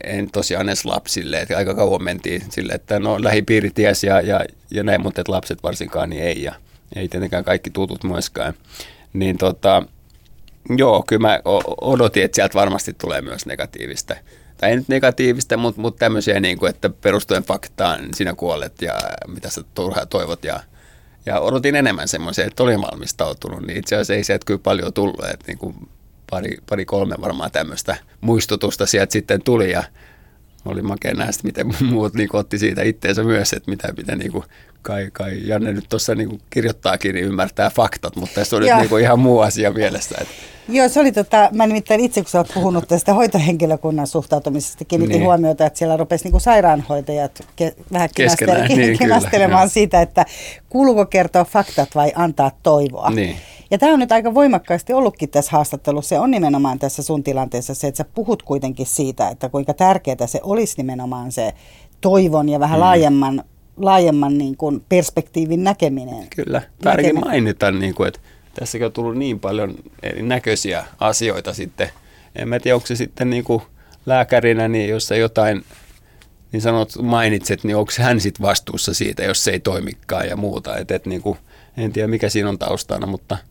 [0.05, 1.41] en tosiaan edes lapsille.
[1.41, 5.63] Että aika kauan mentiin sille, että no lähipiiri ties ja, ja, ja näin, mutta lapset
[5.63, 6.43] varsinkaan niin ei.
[6.43, 6.55] Ja
[6.97, 8.55] ei tietenkään kaikki tutut myöskään.
[9.13, 9.83] Niin tota,
[10.77, 11.41] joo, kyllä mä
[11.81, 14.17] odotin, että sieltä varmasti tulee myös negatiivista.
[14.59, 18.95] Tai ei nyt negatiivista, mutta, mutta tämmöisiä, niin kuin, että perustuen faktaan sinä kuolet ja
[19.27, 20.45] mitä sä turhaa toivot.
[20.45, 20.61] Ja,
[21.29, 23.67] ja odotin enemmän semmoisia, että olin valmistautunut.
[23.67, 25.25] Niin itse asiassa ei sieltä kyllä paljon tullut.
[25.25, 25.75] Että niin kuin
[26.31, 29.83] pari, pari kolme varmaan tämmöistä muistutusta sieltä sitten tuli ja
[30.65, 34.33] oli makea nähdä, miten muut niin otti siitä itteensä myös, että mitä, mitä niin
[34.89, 38.89] kai, kai Janne nyt tuossa niin kirjoittaakin, niin ymmärtää faktat, mutta tässä on nyt niin
[38.89, 40.15] kuin ihan muu asia mielessä.
[40.21, 40.35] Että.
[40.69, 45.13] Joo, se oli tota, mä nimittäin itse, kun sä oot puhunut tästä hoitohenkilökunnan suhtautumisesta, kiinnitin
[45.13, 45.25] niin.
[45.25, 50.25] huomiota, että siellä rupesi niin kuin sairaanhoitajat ke, vähän kinastele- niin, kinastelemaan kyllä, siitä, että
[50.69, 53.11] kuuluuko kertoa faktat vai antaa toivoa.
[53.11, 53.37] Niin.
[53.71, 56.09] Ja tämä on nyt aika voimakkaasti ollutkin tässä haastattelussa.
[56.09, 60.27] Se on nimenomaan tässä sun tilanteessa se, että sä puhut kuitenkin siitä, että kuinka tärkeää
[60.27, 61.53] se olisi nimenomaan se
[62.01, 62.81] toivon ja vähän mm.
[62.81, 63.45] laajemman,
[63.79, 66.27] laajemman niin kuin perspektiivin näkeminen.
[66.37, 68.21] Kyllä, väärinkin mainita, niin kuin, että
[68.55, 71.91] tässäkin on tullut niin paljon erinäköisiä asioita sitten.
[72.37, 73.63] En mä tiedä, onko se sitten niin kuin
[74.07, 75.65] lääkärinä, niin jos sä jotain
[76.53, 80.77] niin sanot, mainitset, niin onko hän sitten vastuussa siitä, jos se ei toimikaan ja muuta.
[80.77, 81.39] Et, et niin kuin,
[81.77, 83.37] en tiedä, mikä siinä on taustana, mutta–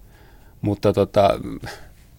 [0.62, 1.40] mutta tota,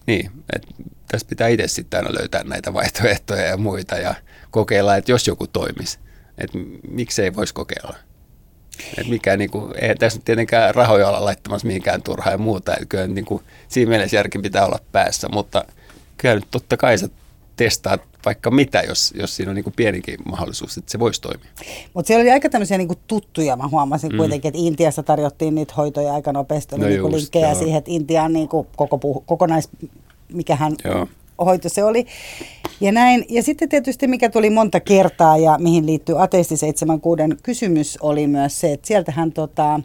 [0.07, 0.67] niin, että
[1.07, 4.15] tässä pitää itse sitten aina löytää näitä vaihtoehtoja ja muita ja
[4.51, 5.99] kokeilla, että jos joku toimisi,
[6.39, 6.57] että
[6.89, 7.95] miksei voisi kokeilla.
[8.97, 12.73] Että mikä, niin kuin, ei tässä nyt tietenkään rahoja olla laittamassa mihinkään turhaan ja muuta.
[12.73, 15.65] Että kyllä niin kuin, siinä mielessä järki pitää olla päässä, mutta
[16.17, 17.09] kyllä nyt totta kai sä
[17.55, 21.49] testaat vaikka mitä, jos, jos siinä on niin kuin pienikin mahdollisuus, että se voisi toimia.
[21.93, 24.17] Mutta siellä oli aika tämmöisiä niin tuttuja, mä huomasin mm.
[24.17, 27.59] kuitenkin, että Intiassa tarjottiin niitä hoitoja aika nopeasti, oli no niin just, linkkejä joo.
[27.59, 29.69] siihen, että Intian niin kuin koko puh- kokonais,
[30.33, 31.07] mikähän joo.
[31.45, 32.05] hoito se oli.
[32.81, 33.25] Ja näin.
[33.29, 38.59] Ja sitten tietysti mikä tuli monta kertaa ja mihin liittyy ateisti 76 kysymys oli myös
[38.59, 39.79] se, että sieltähän tota,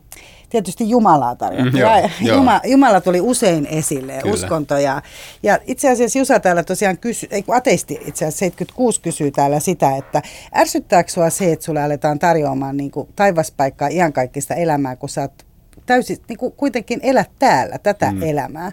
[0.51, 1.75] tietysti Jumalaa tarjottiin.
[1.75, 4.35] Mm, joo, Jumala, Jumala tuli usein esille, Kyllä.
[4.35, 4.79] uskonto.
[4.79, 5.03] Ja,
[5.43, 9.61] ja itse asiassa Jusa täällä tosiaan kysyy, ei kun ateisti itse asiassa 76 kysyy täällä
[9.61, 10.23] sitä, että
[10.57, 15.47] ärsyttääkö sinua se, että sulle aletaan tarjoamaan niin kuin taivaspaikkaa iankaikkista elämää, kun sä oot
[15.87, 18.23] täysin niin kuin kuitenkin elät täällä tätä mm.
[18.23, 18.73] elämää?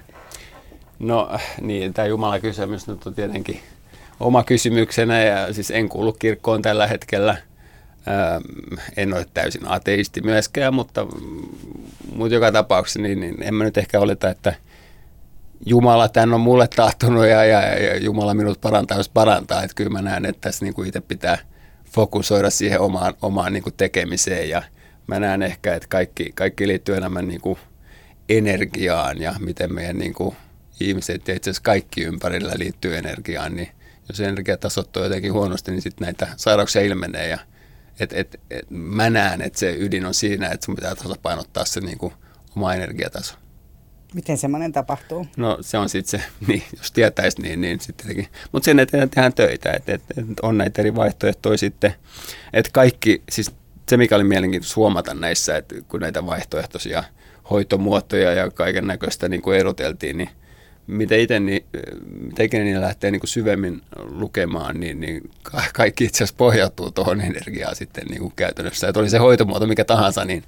[1.00, 1.30] No
[1.62, 3.60] niin, tämä Jumala kysymys nyt on tietenkin
[4.22, 7.38] oma kysymyksenä ja siis en kuulu kirkkoon tällä hetkellä–
[8.98, 11.08] en ole täysin ateisti myöskään, mutta,
[12.16, 14.54] mutta joka tapauksessa niin, niin en mä nyt ehkä oleta, että
[15.66, 19.64] Jumala tämän on mulle tahtonut ja, ja, ja Jumala minut parantaa, jos parantaa.
[19.64, 21.38] Että kyllä mä näen, että tässä niin kuin itse pitää
[21.92, 24.64] fokusoida siihen omaan, omaan niin kuin tekemiseen ja
[25.08, 27.60] mä näen ehkä, että kaikki, kaikki liittyy enemmän niin kuin
[28.30, 30.36] energiaan ja miten meidän niin kuin
[30.80, 33.70] ihmiset ja itse asiassa kaikki ympärillä liittyy energiaan, niin
[34.10, 37.38] jos energiatasot on jotenkin huonosti, niin sitten näitä sairauksia ilmenee ja
[38.00, 41.80] et, et, et, mä näen, että se ydin on siinä, että sun pitää tasapainottaa se
[41.80, 42.14] niin kuin,
[42.56, 43.36] oma energiataso.
[44.14, 45.28] Miten semmoinen tapahtuu?
[45.38, 48.34] No se on sitten se, niin, jos tietäisi niin, niin sitten tietenkin.
[48.52, 51.94] Mutta sen eteen tehdään töitä, että et, et on näitä eri vaihtoehtoja sitten.
[52.54, 53.52] Että kaikki, siis
[53.90, 57.04] se mikä oli mielenkiintoista huomata näissä, että kun näitä vaihtoehtoisia
[57.50, 60.30] hoitomuotoja ja kaiken näköistä niin kuin eroteltiin, niin
[60.92, 61.66] mitä itse niin,
[62.40, 65.30] ikinä niin lähtee niin kuin syvemmin lukemaan, niin, niin
[65.74, 68.88] kaikki itse asiassa pohjautuu tuohon energiaan sitten niin kuin käytännössä.
[68.88, 70.44] Että oli se hoitomuoto mikä tahansa, niin,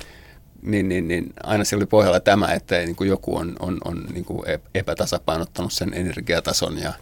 [0.61, 4.05] niin, niin, niin aina se oli pohjalla tämä, että niin kuin joku on, on, on
[4.13, 4.43] niin kuin
[4.75, 6.93] epätasapainottanut sen energiatason ja,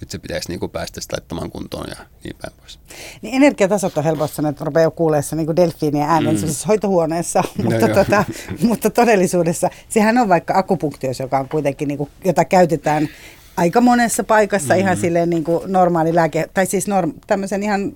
[0.00, 2.78] nyt se pitäisi niin kuin päästä sitä laittamaan kuntoon ja niin päin pois.
[3.22, 6.42] Niin energiatasot on helposti, että rupeaa kuuleessa niin delfiinien äänen mm.
[6.68, 8.24] hoitohuoneessa, no mutta, tota,
[8.62, 13.08] mutta todellisuudessa sehän on vaikka akupunktiossa, joka on kuitenkin, niin kuin, jota käytetään
[13.56, 14.80] aika monessa paikassa mm.
[14.80, 17.92] ihan silleen niin kuin normaali lääke, tai siis norm, tämmöisen ihan,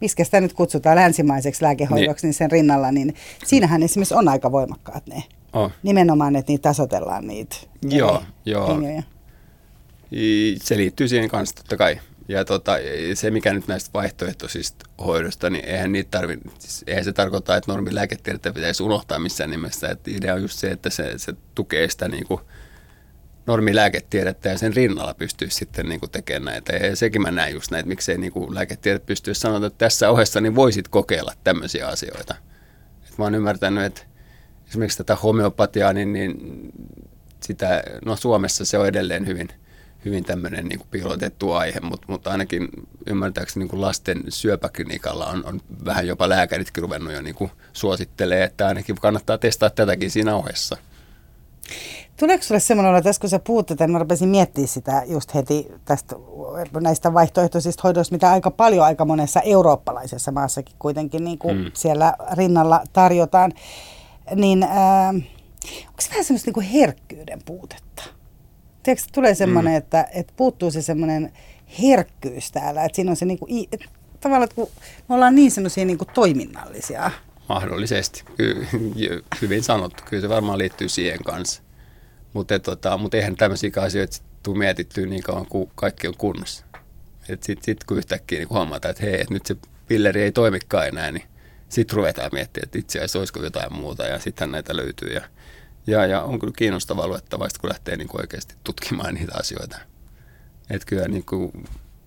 [0.00, 2.28] miskä sitä nyt kutsutaan länsimaiseksi lääkehoidoksi, niin.
[2.28, 3.14] niin sen rinnalla, niin
[3.44, 5.22] siinähän esimerkiksi on aika voimakkaat ne.
[5.52, 5.72] Oh.
[5.82, 7.56] Nimenomaan, että niitä tasotellaan niitä.
[7.82, 8.80] Joo, joo.
[10.62, 12.00] Se liittyy siihen kanssa totta kai.
[12.28, 12.72] Ja tota,
[13.14, 17.72] se, mikä nyt näistä vaihtoehtoisista hoidosta, niin eihän, niitä tarvi, siis eihän se tarkoita, että
[17.72, 19.88] normilääketiedettä pitäisi unohtaa missään nimessä.
[19.88, 22.40] Että idea on just se, että se, se tukee sitä niin kuin
[23.46, 26.86] normilääketiedettä ja sen rinnalla pystyy sitten niin kuin tekemään näitä.
[26.86, 30.40] Ja sekin mä näen just näitä, miksei niin kuin lääketiede pystyisi sanoa, että tässä ohessa
[30.40, 32.34] niin voisit kokeilla tämmöisiä asioita.
[33.08, 34.02] Et mä oon ymmärtänyt, että
[34.68, 36.34] esimerkiksi tätä homeopatiaa, niin, niin
[37.42, 39.48] sitä, no Suomessa se on edelleen hyvin–
[40.04, 42.68] hyvin tämmöinen niin piilotettu aihe, mutta, mutta ainakin
[43.06, 48.96] ymmärtääkseni niin lasten syöpäklinikalla on, on vähän jopa lääkäritkin ruvennut jo niin suosittelee, että ainakin
[48.96, 50.76] kannattaa testaa tätäkin siinä ohessa.
[52.16, 55.72] Tuleeko sinulle semmoinen olo, että kun sä puhut että mä rupesin miettimään sitä just heti
[55.84, 56.16] tästä,
[56.80, 61.70] näistä vaihtoehtoisista hoidoista, mitä aika paljon aika monessa eurooppalaisessa maassakin kuitenkin niin kuin mm.
[61.74, 63.52] siellä rinnalla tarjotaan,
[64.34, 65.08] niin äh,
[65.88, 68.02] onko se vähän semmoista niin kuin herkkyyden puutetta?
[68.84, 69.76] Tiedätkö, tulee semmoinen, mm.
[69.76, 71.32] että, että puuttuu se semmoinen
[71.82, 73.86] herkkyys täällä, että siinä on se niin kuin, että
[74.20, 74.68] tavallaan, että kun
[75.08, 77.10] me ollaan niin semmoisia niin toiminnallisia.
[77.48, 78.24] Mahdollisesti,
[79.42, 81.62] hyvin sanottu, kyllä se varmaan liittyy siihen kanssa.
[82.32, 86.64] Mutta tota, mut eihän tämmöisiä asioita tuu mietittyä niin kauan, kun kaikki on kunnossa.
[87.24, 89.56] Sitten sit, kun yhtäkkiä niin huomataan, että hei, että nyt se
[89.88, 91.24] pilleri ei toimikaan enää, niin
[91.68, 95.08] sitten ruvetaan miettimään, että itse asiassa olisiko jotain muuta ja sittenhän näitä löytyy.
[95.08, 95.20] Ja,
[95.86, 99.78] ja, ja on kyllä kiinnostavaa luettavaa, kun lähtee niin kuin oikeasti tutkimaan niitä asioita.
[100.70, 101.52] Että kyllä niin kuin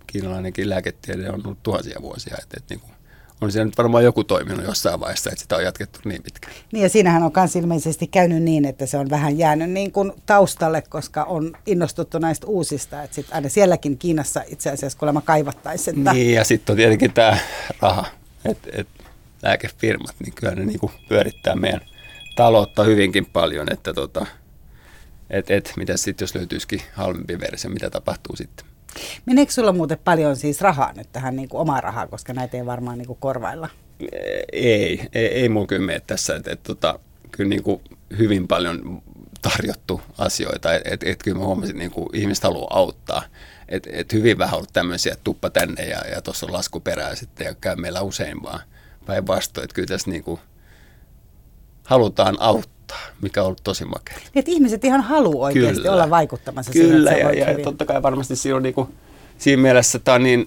[0.07, 2.37] kiinalainenkin lääketiede on ollut tuhansia vuosia.
[2.41, 2.97] Että, että niin kuin
[3.41, 6.53] on siellä nyt varmaan joku toiminut jossain vaiheessa, että sitä on jatkettu niin pitkään.
[6.71, 10.11] Niin ja siinähän on myös ilmeisesti käynyt niin, että se on vähän jäänyt niin kuin
[10.25, 13.03] taustalle, koska on innostuttu näistä uusista.
[13.03, 15.97] Että sit aina sielläkin Kiinassa itse asiassa kuulemma kaivattaisiin.
[15.97, 16.13] Että...
[16.13, 17.37] Niin ja sitten on tietenkin tämä
[17.81, 18.05] raha,
[18.45, 18.87] että et
[19.43, 21.81] lääkefirmat, niin kyllä ne niin kuin pyörittää meidän
[22.37, 24.25] taloutta hyvinkin paljon, että tota,
[25.29, 28.65] et, et, mitä sitten jos löytyisikin halvempi versio, mitä tapahtuu sitten?
[29.25, 32.65] Meneekö sulla muuten paljon siis rahaa nyt tähän niin kuin omaa rahaa, koska näitä ei
[32.65, 33.69] varmaan niin kuin korvailla?
[34.53, 36.35] Ei, ei, ei mun kyllä mene tässä.
[36.35, 36.99] Että, et, tota,
[37.31, 37.81] kyllä niin kuin
[38.17, 39.01] hyvin paljon
[39.41, 40.73] tarjottu asioita.
[40.75, 43.23] Että et, et kyllä mä huomasin, että niin kuin ihmiset haluaa auttaa.
[43.69, 47.45] Et, et hyvin vähän ollut tämmöisiä, että tuppa tänne ja, ja tuossa on laskuperää sitten
[47.45, 48.59] ja käy meillä usein vaan
[49.05, 49.63] päinvastoin.
[49.63, 50.39] Että kyllä tässä niin kuin
[51.87, 52.77] halutaan auttaa
[53.21, 54.15] mikä on ollut tosi makea.
[54.17, 55.93] Niin, että ihmiset ihan haluaa oikeasti Kyllä.
[55.93, 58.89] olla vaikuttamassa Kyllä, siihen, ja, ja totta kai varmasti siinä on niinku,
[59.37, 60.45] siinä mielessä tämä on niin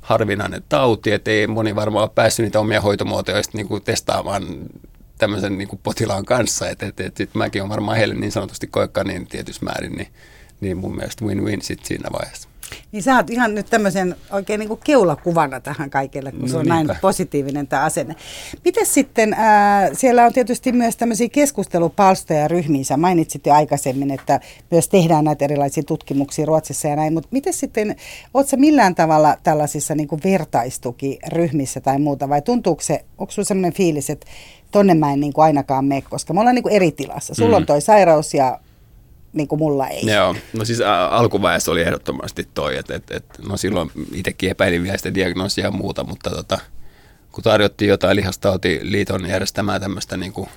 [0.00, 4.44] harvinainen tauti, että ei moni varmaan ole päässyt niitä omia hoitomuotoja niinku testaamaan
[5.18, 6.68] tämmöisen niinku potilaan kanssa.
[6.68, 10.08] Että et, et, et mäkin olen varmaan heille niin sanotusti koikka niin tietyssä määrin, niin,
[10.60, 12.48] niin mun mielestä win-win sit siinä vaiheessa.
[12.92, 16.56] Niin sä oot ihan nyt tämmöisen oikein niin kuin keulakuvana tähän kaikille, kun no, se
[16.56, 16.92] on niinpä.
[16.92, 18.16] näin positiivinen tämä asenne.
[18.64, 22.84] Miten sitten, ää, siellä on tietysti myös tämmöisiä keskustelupalstoja ryhmiä.
[22.84, 24.40] Sä mainitsit jo aikaisemmin, että
[24.70, 27.96] myös tehdään näitä erilaisia tutkimuksia Ruotsissa ja näin, mutta miten sitten,
[28.34, 33.46] oot sä millään tavalla tällaisissa niin kuin vertaistukiryhmissä tai muuta, vai tuntuuko se, onko sulla
[33.46, 34.26] semmoinen fiilis, että
[34.70, 37.34] tonne mä en niin kuin ainakaan mene, koska me ollaan niin kuin eri tilassa.
[37.34, 37.56] Sulla mm.
[37.56, 38.60] on toi sairaus ja
[39.38, 40.06] niin kuin mulla ei.
[40.06, 40.80] Joo, no siis
[41.10, 45.70] alkuvaiheessa oli ehdottomasti toi, että et, et, no silloin itsekin epäilin vielä sitä diagnoosia ja
[45.70, 46.58] muuta, mutta tota,
[47.32, 50.48] kun tarjottiin jotain lihastautiliiton järjestämään tämmöistä niin kuin,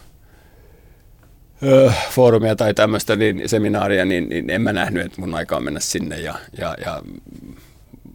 [1.64, 5.64] öö, foorumia tai tämmöistä niin, seminaaria, niin, niin en mä nähnyt, että mun aika on
[5.64, 7.02] mennä sinne ja, ja, ja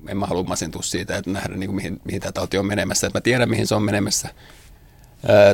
[0.08, 3.06] en mä halua masentua siitä, että nähdä niin kuin mihin, mihin tämä tauti on menemässä.
[3.06, 4.28] Että mä tiedän, mihin se on menemässä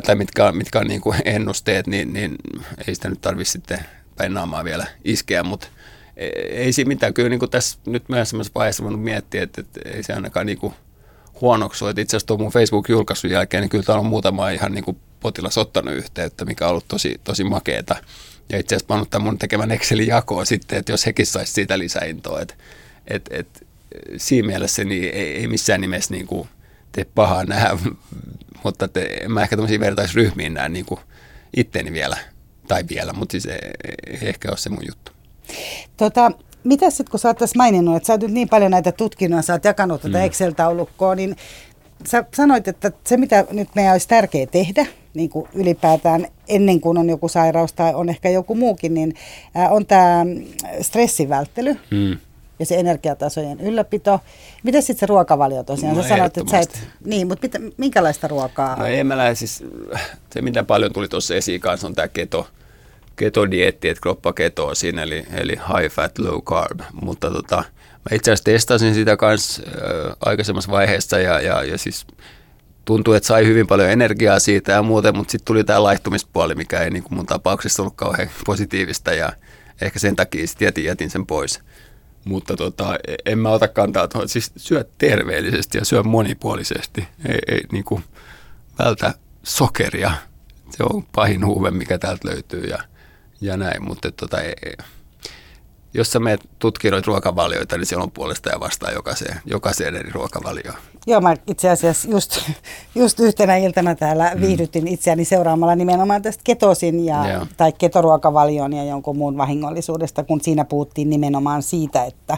[0.05, 2.35] tai mitkä, mitkä on niin kuin ennusteet, niin, niin
[2.87, 3.79] ei sitä nyt tarvitse sitten
[4.17, 5.67] päin naamaa vielä iskeä, mutta
[6.17, 7.13] e, ei siinä mitään.
[7.13, 10.57] Kyllä niin kuin tässä nyt myöhemmässä vaiheessa voinut miettiä, että, että ei se ainakaan niin
[10.57, 10.73] kuin
[11.41, 11.91] huonoksi ole.
[11.91, 15.57] Itse asiassa tuon mun Facebook-julkaisun jälkeen, niin kyllä täällä on muutama ihan niin kuin potilas
[15.57, 17.95] ottanut yhteyttä, mikä on ollut tosi, tosi makeeta.
[18.49, 21.79] Ja itse asiassa oon tämän mun tekemän Excelin jakoa sitten, että jos hekin saisi siitä
[21.79, 22.41] lisäintoa.
[22.41, 22.53] Että
[23.07, 23.67] et, et,
[24.17, 26.47] siinä mielessä niin ei, ei missään nimessä niin kuin
[26.91, 27.77] tee pahaa nähdä,
[28.63, 30.99] mutta te, en mä ehkä tämmöisiin vertaisryhmiin näe niin kuin
[31.55, 32.17] itteni vielä–
[32.73, 33.59] tai vielä, mutta siis ei,
[34.07, 35.11] ei ehkä ole se mun juttu.
[35.97, 36.31] Tota,
[36.63, 39.41] mitä sitten, kun sä oot tässä maininnut, että sä oot nyt niin paljon näitä tutkinnoja,
[39.41, 40.23] sä oot jakanut tätä mm.
[40.23, 41.35] Excel-taulukkoa, niin
[42.05, 46.97] sä sanoit, että se mitä nyt meidän olisi tärkeää tehdä, niin kuin ylipäätään ennen kuin
[46.97, 49.13] on joku sairaus tai on ehkä joku muukin, niin
[49.69, 50.25] on tämä
[50.81, 51.75] stressivälttely.
[51.91, 52.17] Mm
[52.59, 54.19] ja se energiatasojen ylläpito.
[54.63, 55.95] Miten sitten se ruokavalio tosiaan?
[55.95, 58.75] No, sä sanoit, että sä et, niin, mutta mitä, minkälaista ruokaa?
[58.75, 59.63] No ei mä lähde siis,
[60.29, 62.47] se mitä paljon tuli tuossa esiin kanssa on tämä keto,
[63.15, 68.31] ketodieetti, että kroppa ketoo siinä, eli, eli high fat, low carb, mutta tota, mä itse
[68.31, 69.37] asiassa testasin sitä äh,
[70.25, 72.07] aikaisemmassa vaiheessa ja, ja, ja siis
[72.85, 76.79] tuntui, että sai hyvin paljon energiaa siitä ja muuten, mutta sitten tuli tämä laihtumispuoli, mikä
[76.79, 79.33] ei niin kuin mun tapauksessa ollut kauhean positiivista ja
[79.81, 81.59] ehkä sen takia sitten jätin, jätin sen pois
[82.25, 84.29] mutta tota, en mä ota kantaa tuohon.
[84.29, 87.07] Siis syö terveellisesti ja syö monipuolisesti.
[87.29, 88.03] Ei, ei niin kuin
[88.79, 90.11] vältä sokeria.
[90.69, 92.79] Se on pahin huume, mikä täältä löytyy ja,
[93.43, 93.83] ja näin.
[93.83, 94.53] Mutta tota, ei,
[95.93, 100.77] jos sä menet tutkimaan ruokavalioita, niin siellä on puolesta ja vastaan jokaiseen, jokaiseen eri ruokavalioon.
[101.07, 102.39] Joo, mä itse asiassa just,
[102.95, 104.41] just yhtenä iltana täällä mm.
[104.41, 110.65] viihdytin itseäni seuraamalla nimenomaan tästä ketosin ja, tai ketoruokavalion ja jonkun muun vahingollisuudesta, kun siinä
[110.65, 112.37] puhuttiin nimenomaan siitä, että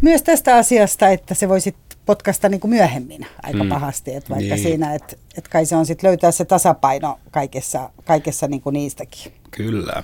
[0.00, 1.74] myös tästä asiasta, että se voisi
[2.06, 3.68] potkasta niin kuin myöhemmin aika mm.
[3.68, 4.62] pahasti, että vaikka niin.
[4.62, 9.32] siinä, että, että kai se on sitten löytää se tasapaino kaikessa, kaikessa niin kuin niistäkin.
[9.50, 10.02] Kyllä.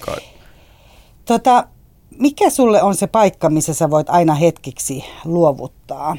[0.00, 0.16] Ka-
[1.24, 1.68] tota,
[2.18, 6.16] mikä sulle on se paikka, missä sä voit aina hetkiksi luovuttaa,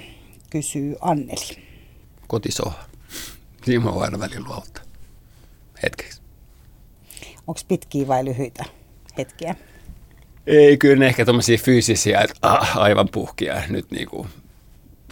[0.49, 1.67] kysyy Anneli.
[2.27, 2.83] Kotisoha.
[3.65, 4.83] Siinä mä voin aina välillä luovuttaa.
[5.83, 6.21] Hetkeksi.
[7.47, 8.65] Onko pitkiä vai lyhyitä
[9.17, 9.55] hetkiä?
[10.47, 13.61] Ei, kyllä ne ehkä tuommoisia fyysisiä, että ah, aivan puhkia.
[13.69, 14.27] Nyt, niinku,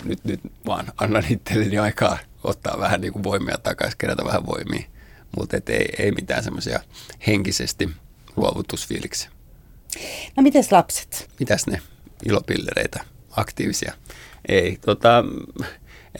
[0.04, 4.88] nyt, nyt vaan annan itselleni aikaa ottaa vähän niinku voimia takaisin, kerätä vähän voimia.
[5.38, 6.80] Mutta ei, ei mitään semmoisia
[7.28, 7.90] henkisesti
[8.36, 9.30] luovutusfiiliksiä.
[10.38, 11.30] No mites lapset?
[11.40, 11.82] Mitäs ne?
[12.26, 13.94] Ilopillereitä, aktiivisia.
[14.48, 15.24] Ei, tota,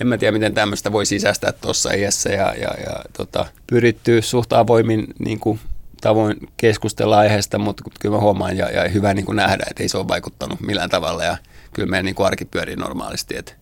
[0.02, 4.54] en mä tiedä, miten tämmöistä voi sisäistää tuossa iässä ja, ja, ja tota, pyrittyy suht
[4.54, 5.60] avoimin niin kuin,
[6.02, 9.90] tavoin keskustella aiheesta, mutta kyllä mä huomaan ja, ja hyvä niin kuin nähdä, että ei
[9.90, 11.38] se ole vaikuttanut millään tavalla ja
[11.74, 13.54] kyllä meidän niin kuin arki pyörii normaalisti, että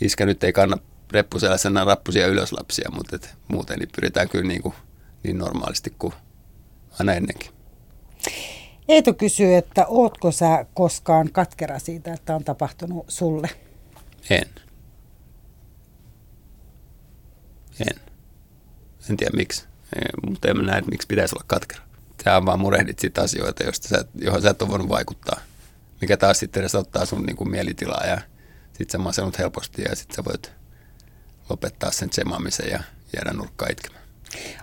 [0.00, 0.78] iskä nyt ei kanna
[1.10, 4.74] reppuselässä rappusia ylöslapsia, mutta et muuten niin pyritään kyllä niin, kuin,
[5.26, 6.12] niin normaalisti kuin
[6.98, 7.50] aina ennenkin.
[8.88, 13.48] Eetu kysyy, että ootko sä koskaan katkera siitä, että on tapahtunut sulle?
[14.30, 14.46] En.
[17.80, 18.00] En.
[19.10, 19.66] En tiedä miksi,
[20.26, 21.82] mutta en mä näe, että miksi pitäisi olla katkera.
[22.24, 25.40] Tämä on vaan murehdit siitä asioita, joista sä, johon sä et ole voinut vaikuttaa.
[26.00, 28.20] Mikä taas sitten edes ottaa sun niin kuin mielitilaa ja
[28.72, 30.52] sit sä masennut helposti ja sit sä voit
[31.50, 32.80] lopettaa sen tsemaamisen ja
[33.16, 34.05] jäädä nurkkaan itkemään.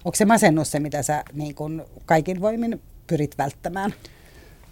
[0.05, 3.93] Onko se masennus se, mitä sä niin kun kaikin voimin pyrit välttämään?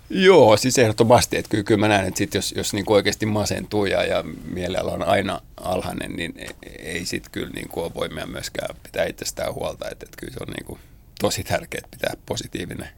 [0.09, 1.37] Joo, siis ehdottomasti.
[1.37, 4.23] Että kyllä, kyllä mä näen, että sit jos, jos niin oikeasti masentuu ja, ja
[4.53, 6.49] mielellä on aina alhainen, niin ei,
[6.79, 9.89] ei sitten kyllä niin kuin ole voimia myöskään pitää itsestään huolta.
[9.91, 10.79] Että, että kyllä se on niin kuin
[11.21, 12.89] tosi tärkeää pitää positiivinen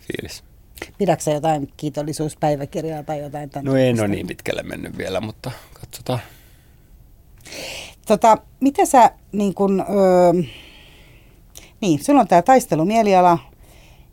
[0.00, 0.44] fiilis.
[0.98, 3.50] Pidätkö jotain kiitollisuuspäiväkirjaa tai jotain?
[3.62, 5.50] No en ole niin pitkälle mennyt vielä, mutta
[5.80, 6.20] katsotaan.
[8.06, 10.42] Tota, mitä sä niin kun, öö,
[11.82, 13.38] niin, sulla on tämä taistelumieliala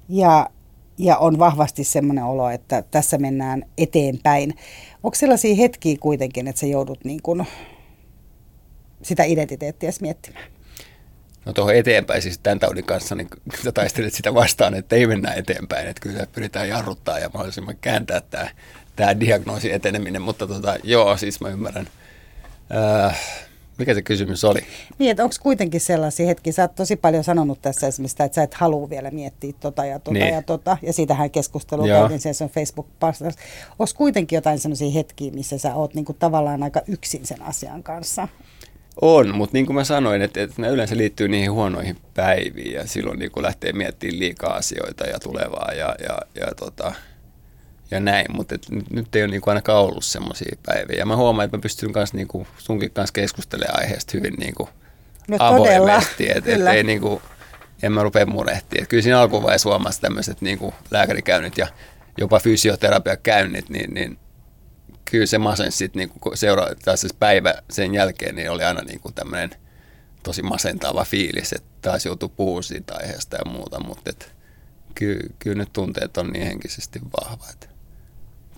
[0.10, 0.50] ja
[1.00, 4.58] ja on vahvasti semmoinen olo, että tässä mennään eteenpäin.
[5.04, 7.48] Onko sellaisia hetkiä kuitenkin, että sä joudut niin kuin
[9.02, 10.46] sitä identiteettiä miettimään?
[11.46, 13.28] No tuohon eteenpäin, siis tämän taudin kanssa, niin
[13.64, 18.22] sä taistelet sitä vastaan, että ei mennä eteenpäin, että kyllä pyritään jarruttaa ja mahdollisimman kääntää
[18.22, 18.50] tämä,
[18.96, 21.88] tämä diagnoosi eteneminen, mutta tota, joo, siis mä ymmärrän.
[23.08, 23.20] Äh,
[23.80, 24.60] mikä se kysymys oli?
[25.00, 28.44] Niin, että onko kuitenkin sellaisia hetkiä, sä oot tosi paljon sanonut tässä esimerkiksi, että sä
[28.44, 30.34] et halua vielä miettiä tota ja tota niin.
[30.34, 33.36] ja tota, ja siitähän keskustelu käytiin siellä on facebook pastas
[33.80, 38.28] Onko kuitenkin jotain sellaisia hetkiä, missä sä oot niinku tavallaan aika yksin sen asian kanssa?
[39.02, 42.88] On, mutta niin kuin mä sanoin, että, että ne yleensä liittyy niihin huonoihin päiviin ja
[42.88, 46.94] silloin niin kuin lähtee miettimään liikaa asioita ja tulevaa ja, ja, ja tota,
[47.92, 50.98] ja näin, mutta et nyt, nyt ei ole niinku ainakaan ollut semmoisia päiviä.
[50.98, 54.70] Ja mä huomaan, että mä pystyn kanssa niinku sunkin kanssa keskustelemaan aiheesta hyvin niinku
[55.28, 57.22] no, avoimesti, että et ei niinku,
[57.84, 58.88] en mä rupea murehtimaan.
[58.88, 61.68] kyllä siinä alkuvaiheessa huomasi tämmöiset niinku lääkärikäynnit ja
[62.18, 64.20] jopa fysioterapiakäynnit, niin, niin
[65.12, 69.50] kyllä se masen sitten niinku seura- siis päivä sen jälkeen niin oli aina niinku tämmöinen
[70.24, 74.34] tosi masentava fiilis, että taas joutui puhumaan siitä aiheesta ja muuta, mutta et,
[74.96, 77.69] kyllä, kyllä nyt tunteet on niin henkisesti vahvat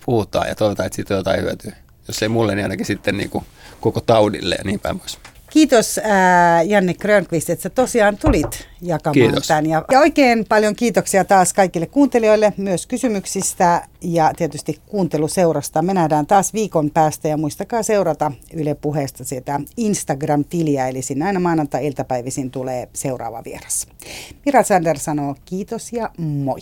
[0.06, 1.72] puhutaan ja toivotaan, että siitä on jotain hyötyä.
[2.08, 3.44] Jos ei mulle, niin ainakin sitten niin kuin
[3.80, 5.18] koko taudille ja niin päin pois.
[5.52, 9.46] Kiitos ää, Janne Grönqvist, että sä tosiaan tulit jakamaan Kiitos.
[9.46, 9.66] tämän.
[9.66, 15.82] Ja, ja oikein paljon kiitoksia taas kaikille kuuntelijoille myös kysymyksistä ja tietysti kuunteluseurasta.
[15.82, 21.40] Me nähdään taas viikon päästä ja muistakaa seurata Yle Puheesta sitä Instagram-tiliä, eli sinne aina
[21.40, 23.86] maanantai-iltapäivisin tulee seuraava vieras.
[24.46, 26.60] Mira Sander sanoo kiitos ja moi.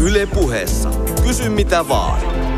[0.00, 0.90] Yle Puheessa.
[1.22, 2.51] Kysy mitä vaan.